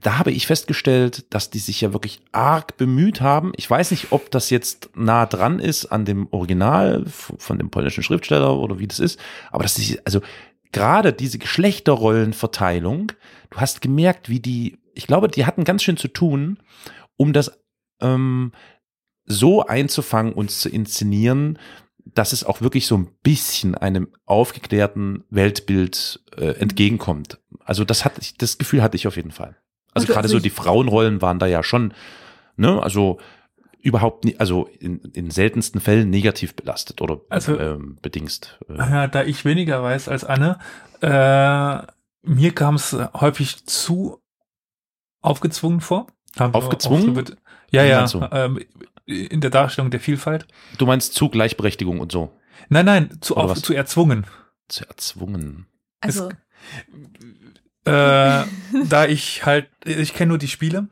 [0.00, 3.52] da habe ich festgestellt, dass die sich ja wirklich arg bemüht haben.
[3.56, 8.02] Ich weiß nicht, ob das jetzt nah dran ist an dem Original von dem polnischen
[8.02, 9.20] Schriftsteller oder wie das ist,
[9.50, 10.20] aber dass die, also
[10.72, 13.12] gerade diese Geschlechterrollenverteilung,
[13.50, 16.58] du hast gemerkt, wie die, ich glaube, die hatten ganz schön zu tun,
[17.16, 17.60] um das
[18.00, 18.52] ähm,
[19.30, 21.58] so einzufangen und zu inszenieren,
[22.04, 27.38] dass es auch wirklich so ein bisschen einem aufgeklärten Weltbild äh, entgegenkommt.
[27.64, 29.56] Also das hatte ich, das Gefühl hatte ich auf jeden Fall.
[29.94, 31.94] Also Also gerade so die Frauenrollen waren da ja schon,
[32.56, 33.20] ne, also
[33.80, 38.58] überhaupt nie, also in, in seltensten Fällen negativ belastet oder Also- ähm, bedingst.
[38.68, 40.58] Äh, Ja, da ich weniger weiß als Anne,
[41.02, 41.86] äh,
[42.28, 44.20] mir kam es häufig zu
[45.22, 46.06] aufgezwungen vor.
[46.38, 47.14] Aufgezwungen?
[47.14, 47.36] drüber-
[47.72, 48.60] Ja, ja, ähm,
[49.10, 50.46] in der Darstellung der Vielfalt.
[50.78, 52.32] Du meinst zu Gleichberechtigung und so.
[52.68, 54.26] Nein, nein, zu, auf, zu erzwungen.
[54.68, 55.66] Zu erzwungen.
[56.00, 56.28] Also,
[57.86, 58.44] Äh,
[58.88, 60.88] da ich halt, ich kenne nur die Spiele.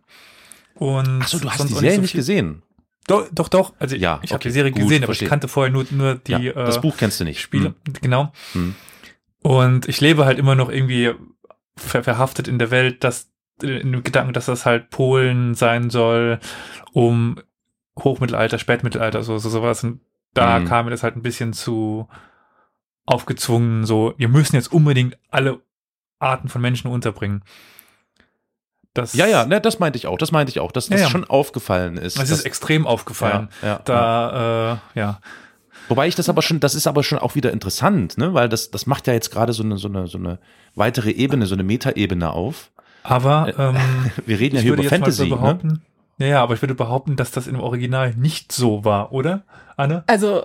[0.74, 2.62] Und Achso, du hast sonst die Serie so nicht viel- gesehen.
[3.06, 3.74] Doch, doch, doch.
[3.78, 5.26] Also Ja, ich habe okay, die Serie gut, gesehen, aber verstehe.
[5.26, 7.40] ich kannte vorher nur, nur die ja, äh, das Buch kennst du nicht.
[7.40, 7.68] Spiele.
[7.86, 7.94] Hm.
[8.02, 8.32] Genau.
[8.52, 8.74] Hm.
[9.42, 11.12] Und ich lebe halt immer noch irgendwie
[11.76, 13.30] ver verhaftet in der Welt, dass
[13.62, 16.38] in dem Gedanken, dass das halt Polen sein soll,
[16.92, 17.40] um
[17.98, 19.82] Hochmittelalter, Spätmittelalter, so, so sowas.
[19.84, 20.00] Und
[20.34, 20.64] da Mhm.
[20.66, 22.08] kam mir das halt ein bisschen zu
[23.06, 25.60] aufgezwungen, so, wir müssen jetzt unbedingt alle
[26.18, 27.42] Arten von Menschen unterbringen.
[28.94, 30.18] Das, Ja, ja, ne, das meinte ich auch.
[30.18, 31.10] Das meinte ich auch, dass das Ja, ja.
[31.10, 32.18] schon aufgefallen ist.
[32.18, 33.48] Es ist extrem aufgefallen.
[33.62, 35.20] Ja, da, äh, ja.
[35.88, 38.70] Wobei ich das aber schon, das ist aber schon auch wieder interessant, ne, weil das,
[38.70, 40.38] das macht ja jetzt gerade so eine, so eine, so eine
[40.74, 42.70] weitere Ebene, so eine Metaebene auf.
[43.04, 43.76] Aber ähm,
[44.26, 45.80] Wir reden ja hier über Fantasy, ne?
[46.18, 49.44] Behaupten, ja, ja, aber ich würde behaupten, dass das im Original nicht so war, oder,
[49.76, 50.04] Anne?
[50.06, 50.44] Also,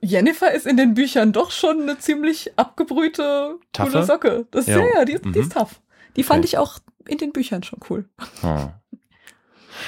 [0.00, 3.90] Jennifer ist in den Büchern doch schon eine ziemlich abgebrühte, Taffe?
[3.92, 4.46] coole Socke.
[4.50, 4.78] Das, Ja.
[4.78, 5.34] ja, ja, die, die Mhm.
[5.34, 5.80] ist tough.
[6.16, 6.46] Die fand Okay.
[6.46, 8.04] ich auch in den Büchern schon cool.
[8.42, 8.68] Hm.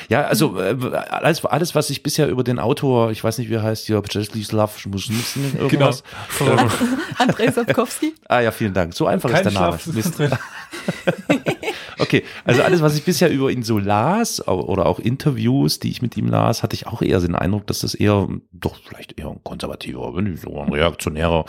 [0.08, 0.76] Ja, also äh,
[1.10, 3.98] alles, alles, was ich bisher über den Autor, ich weiß nicht, wie er heißt, ja,
[4.00, 6.02] Czesław Schmusnitz, irgendwas.
[6.38, 6.66] Genau.
[7.18, 8.14] Andrei Sapkowski.
[8.28, 8.94] Ah ja, vielen Dank.
[8.94, 9.78] So einfach Kein ist der Name.
[11.98, 16.02] Okay, also alles, was ich bisher über ihn so las oder auch Interviews, die ich
[16.02, 19.28] mit ihm las, hatte ich auch eher den Eindruck, dass das eher doch vielleicht eher
[19.28, 21.44] ein konservativer, wenn nicht so ein reaktionärer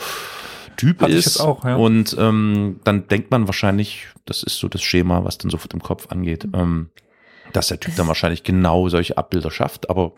[0.76, 1.40] Typ Hatte ich ist.
[1.40, 1.76] auch, ja.
[1.76, 5.82] Und ähm, dann denkt man wahrscheinlich, das ist so das Schema, was dann sofort im
[5.82, 6.90] Kopf angeht, ähm,
[7.52, 9.88] dass der Typ dann wahrscheinlich genau solche Abbilder schafft.
[9.88, 10.12] Aber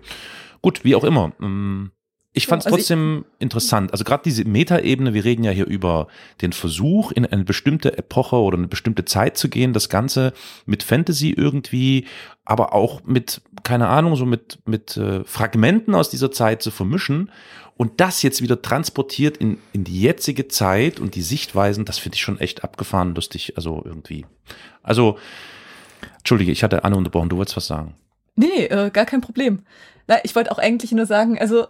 [0.60, 1.32] gut, wie auch immer.
[1.40, 1.92] Ähm,
[2.34, 3.92] ich fand es also ich- trotzdem interessant.
[3.92, 6.06] Also gerade diese Metaebene, wir reden ja hier über
[6.40, 10.32] den Versuch, in eine bestimmte Epoche oder eine bestimmte Zeit zu gehen, das Ganze
[10.66, 12.06] mit Fantasy irgendwie,
[12.44, 17.30] aber auch mit, keine Ahnung, so mit, mit äh, Fragmenten aus dieser Zeit zu vermischen
[17.76, 22.16] und das jetzt wieder transportiert in, in die jetzige Zeit und die Sichtweisen, das finde
[22.16, 24.26] ich schon echt abgefahren lustig, also irgendwie.
[24.82, 25.18] Also,
[26.18, 27.94] Entschuldige, ich hatte Anne unterbrochen, du wolltest was sagen.
[28.36, 29.62] Nee, äh, gar kein Problem.
[30.06, 31.66] Na, ich wollte auch eigentlich nur sagen, also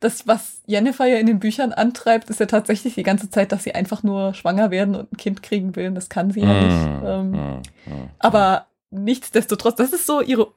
[0.00, 3.64] das, was Jennifer ja in den Büchern antreibt, ist ja tatsächlich die ganze Zeit, dass
[3.64, 5.88] sie einfach nur schwanger werden und ein Kind kriegen will.
[5.88, 7.04] Und das kann sie ja Mm, nicht.
[7.06, 8.10] Ähm, mm, mm.
[8.18, 10.48] Aber nichtsdestotrotz, das ist so ihre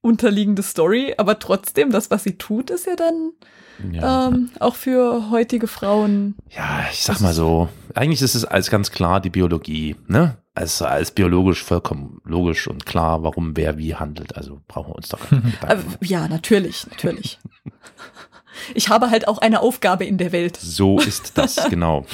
[0.00, 3.32] unterliegende Story, aber trotzdem, das, was sie tut, ist ja dann
[3.92, 4.28] ja.
[4.28, 6.36] ähm, auch für heutige Frauen.
[6.50, 10.38] Ja, ich sag mal so, eigentlich ist es als ganz klar die Biologie, ne?
[10.54, 14.36] Also als biologisch vollkommen logisch und klar, warum wer wie handelt.
[14.36, 15.98] Also brauchen wir uns doch keine Äh, Gedanken machen.
[16.00, 17.38] ja, natürlich, natürlich.
[18.74, 20.56] Ich habe halt auch eine Aufgabe in der Welt.
[20.56, 22.06] So ist das, genau.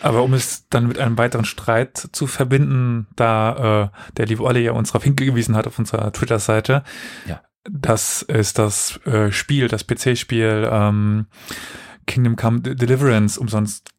[0.00, 4.60] Aber um es dann mit einem weiteren Streit zu verbinden, da äh, der liebe Olli
[4.64, 6.82] ja uns darauf hingewiesen hat auf unserer Twitter-Seite,
[7.26, 7.40] Ja.
[7.70, 11.26] das ist das äh, Spiel, das PC-Spiel ähm,
[12.06, 13.90] Kingdom Come Deliverance umsonst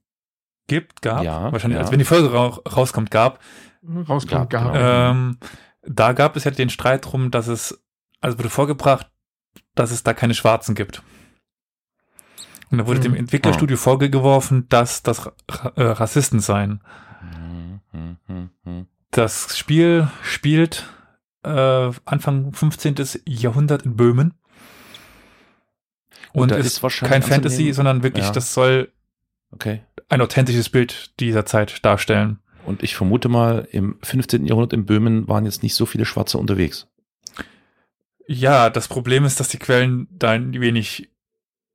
[0.67, 1.23] gibt, gab.
[1.23, 1.81] Ja, Wahrscheinlich, ja.
[1.81, 3.39] als wenn die Folge ra rauskommt, gab.
[3.85, 5.11] Rauskommt Ja, gar genau.
[5.11, 5.37] Ähm,
[5.85, 7.81] da gab es ja den Streit drum, dass es,
[8.19, 9.07] also wurde vorgebracht,
[9.75, 11.01] dass es da keine Schwarzen gibt.
[12.71, 13.03] Und da wurde Mhm.
[13.03, 15.27] dem Entwicklerstudio vorgeworfen, dass das
[15.75, 16.81] äh, Rassisten seien.
[17.21, 18.87] Hm, hm, hm, hm.
[19.11, 20.85] Das Spiel spielt
[21.43, 22.95] äh, Anfang 15.
[23.27, 24.33] Jahrhundert in Böhmen.
[26.31, 28.31] Und da ist, ist kein Fantasy, sondern wirklich, Ja.
[28.31, 28.91] das soll
[29.51, 29.83] Okay.
[30.09, 32.39] ein authentisches Bild dieser Zeit darstellen.
[32.65, 34.45] Und ich vermute mal, im 15.
[34.47, 36.87] Jahrhundert in Böhmen waren jetzt nicht so viele Schwarze unterwegs.
[38.27, 41.09] Ja, das Problem ist, dass die Quellen da ein wenig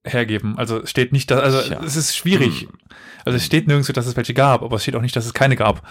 [0.05, 0.57] hergeben.
[0.57, 1.81] Also es steht nicht, da, also Tja.
[1.85, 2.63] es ist schwierig.
[2.63, 2.69] Hm.
[3.25, 5.35] Also es steht nirgendwo, dass es welche gab, aber es steht auch nicht, dass es
[5.35, 5.87] keine gab.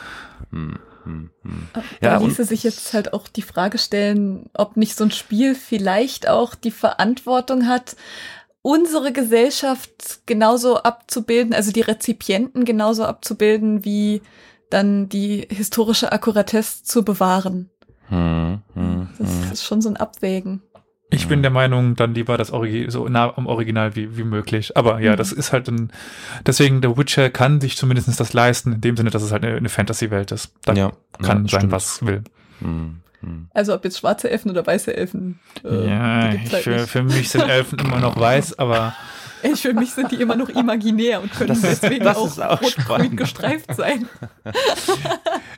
[0.51, 1.67] Hm, hm, hm.
[1.73, 5.11] Da Ja, ließe und- sich jetzt halt auch die Frage stellen, ob nicht so ein
[5.11, 7.95] Spiel vielleicht auch die Verantwortung hat,
[8.63, 14.21] unsere Gesellschaft genauso abzubilden, also die Rezipienten genauso abzubilden, wie
[14.69, 17.69] dann die historische Akkuratesse zu bewahren.
[18.09, 18.86] Hm, hm,
[19.17, 19.51] Das hm.
[19.51, 20.61] ist schon so ein Abwägen.
[21.09, 24.75] Ich bin der Meinung, dann lieber das Origi so nah am Original wie, wie möglich.
[24.75, 25.17] Aber ja, Mhm.
[25.17, 25.89] das ist halt ein,
[26.45, 29.55] deswegen der Witcher kann sich zumindest das leisten, in dem Sinne, dass es halt eine,
[29.55, 30.51] eine Fantasy-Welt ist.
[30.65, 30.91] Da Ja,
[31.21, 31.71] kann ja, sein, stimmt.
[31.71, 32.23] was will.
[32.59, 33.47] Hm, hm.
[33.53, 35.39] Also ob jetzt schwarze Elfen oder weiße Elfen.
[35.63, 38.93] äh, ja, halt für, für mich sind Elfen immer noch weiß, aber
[39.55, 43.15] Für mich sind die immer noch imaginär und können Das deswegen das auch, auch rot-grün
[43.15, 44.07] gestreift sein.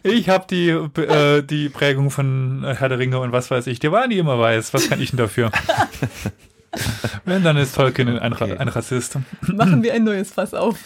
[0.03, 3.80] ich habe die, äh, die Prägung von Herr der Ringe und was weiß ich.
[3.80, 4.73] Die waren die immer weiß.
[4.73, 5.51] Was kann ich denn dafür?
[7.26, 8.57] Wenn, dann ist Tolkien ein, Ra- Okay.
[8.57, 9.18] ein Rassist.
[9.41, 10.77] Machen wir ein neues Fass auf.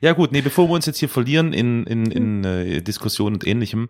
[0.00, 3.46] Ja gut, nee, bevor wir uns jetzt hier verlieren in, in, in äh, Diskussionen und
[3.46, 3.88] ähnlichem,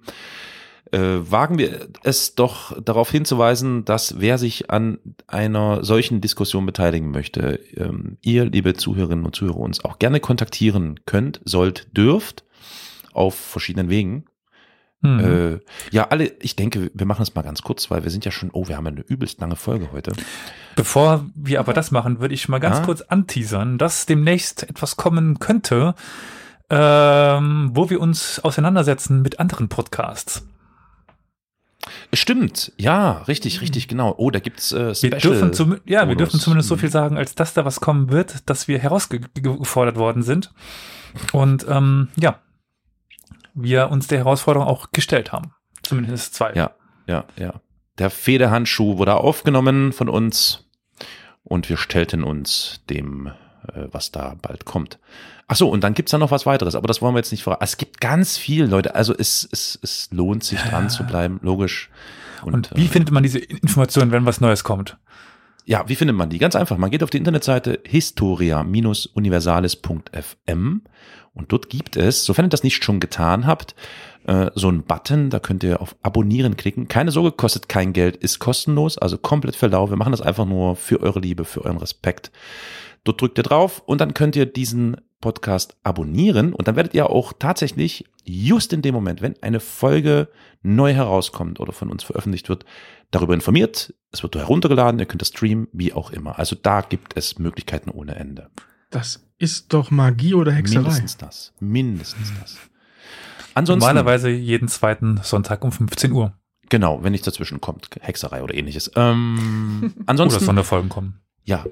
[0.93, 7.11] äh, wagen wir es doch darauf hinzuweisen, dass wer sich an einer solchen Diskussion beteiligen
[7.11, 12.45] möchte, ähm, ihr, liebe Zuhörerinnen und Zuhörer, uns auch gerne kontaktieren könnt, sollt, dürft,
[13.13, 14.27] auf verschiedenen Wegen.
[15.03, 15.21] Hm.
[15.21, 15.61] Äh,
[15.91, 18.51] ja, alle, ich denke, wir machen es mal ganz kurz, weil wir sind ja schon,
[18.53, 20.13] oh, wir haben ja eine übelst lange Folge heute.
[20.75, 22.83] Bevor wir aber das machen, würde ich mal ganz Ah.
[22.85, 25.95] kurz anteasern, dass demnächst etwas kommen könnte,
[26.71, 30.47] ähm, wo wir uns auseinandersetzen mit anderen Podcasts.
[32.12, 34.15] Stimmt, ja, richtig, richtig, genau.
[34.16, 35.19] Oh, da gibt's äh, Wir Special.
[35.20, 36.16] dürfen, zum, ja, wir Bonus.
[36.19, 36.81] dürfen zumindest so Mhm.
[36.81, 40.53] viel sagen, als dass da was kommen wird, dass wir herausgefordert worden sind.
[41.33, 42.41] Und ähm, ja,
[43.55, 45.53] wir uns der Herausforderung auch gestellt haben.
[45.83, 46.53] Zumindest zwei.
[46.55, 46.73] Ja,
[47.07, 47.61] ja, ja.
[47.99, 50.65] Der Federhandschuh wurde aufgenommen von uns
[51.45, 53.31] und wir stellten uns dem,
[53.93, 54.99] was da bald kommt.
[55.49, 57.45] Ach so, und dann gibt's da noch was weiteres, aber das wollen wir jetzt nicht
[57.45, 57.63] verraten.
[57.63, 58.95] Es gibt ganz viel, Leute.
[58.95, 61.91] Also es, es, es lohnt sich dran zu bleiben, logisch.
[62.43, 64.97] Und wie äh, findet man diese Informationen, wenn was Neues kommt?
[65.65, 66.39] Ja, wie findet man die?
[66.39, 66.79] Ganz einfach.
[66.79, 70.83] Man geht auf die Internetseite historia-universales.fm
[71.35, 73.75] und dort gibt es, sofern ihr das nicht schon getan habt,
[74.27, 76.89] äh, so einen Button, da könnt ihr auf Abonnieren klicken.
[76.89, 79.91] Keine Sorge, kostet kein Geld, ist kostenlos, also komplett für lau.
[79.91, 82.31] Wir machen das einfach nur für eure Liebe, für euren Respekt.
[83.07, 87.09] Dort drückt ihr drauf und dann könnt ihr diesen Podcast abonnieren und dann werdet ihr
[87.09, 90.28] auch tatsächlich just in dem Moment, wenn eine Folge
[90.62, 92.65] neu herauskommt oder von uns veröffentlicht wird,
[93.12, 93.95] darüber informiert.
[94.11, 96.37] Es wird heruntergeladen, ihr könnt das streamen, wie auch immer.
[96.37, 98.51] Also da gibt es Möglichkeiten ohne Ende.
[98.91, 100.81] Das ist doch Magie oder Hexerei.
[100.81, 101.53] Mindestens das.
[101.61, 102.57] Mindestens das.
[103.55, 106.35] Ansonsten, Normalerweise jeden zweiten Sonntag um 15 Uhr.
[106.69, 108.91] genau, wenn nichts dazwischen kommt, Hexerei oder ähnliches.
[108.97, 111.20] Ähm, Oder ansonsten, Sonderfolgen kommen.
[111.45, 111.65] ja,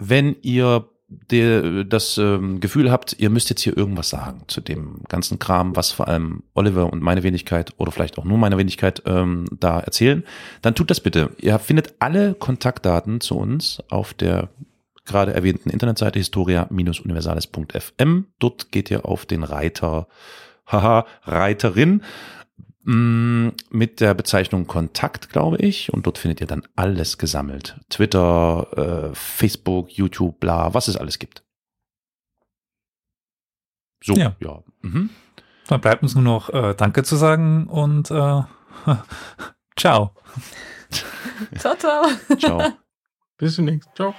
[0.00, 5.02] wenn ihr der, das ähm, Gefühl habt, ihr müsst jetzt hier irgendwas sagen zu dem
[5.08, 9.02] ganzen Kram, was vor allem Oliver und meine Wenigkeit oder vielleicht auch nur meine Wenigkeit
[9.06, 10.22] ähm, da erzählen,
[10.62, 11.30] dann tut das bitte.
[11.38, 14.50] Ihr findet alle Kontaktdaten zu uns auf der
[15.04, 18.26] gerade erwähnten Internetseite historia-universales.fm.
[18.38, 20.06] Dort geht ihr auf den Reiter,
[20.66, 22.02] haha, Reiterin
[22.82, 25.92] mit der Bezeichnung Kontakt, glaube ich.
[25.92, 27.78] Und dort findet ihr dann alles gesammelt.
[27.90, 31.44] Twitter, äh, Facebook, YouTube, bla, was es alles gibt.
[34.02, 34.34] So, Ja.
[34.40, 34.62] ja.
[34.80, 35.10] Mhm.
[35.68, 38.42] Dann bleibt uns nur noch äh, Danke zu sagen und äh,
[39.76, 40.14] ciao.
[41.58, 42.06] Ciao, ciao.
[42.38, 42.62] Ciao.
[43.36, 43.88] Bis demnächst.
[43.94, 44.14] Ciao.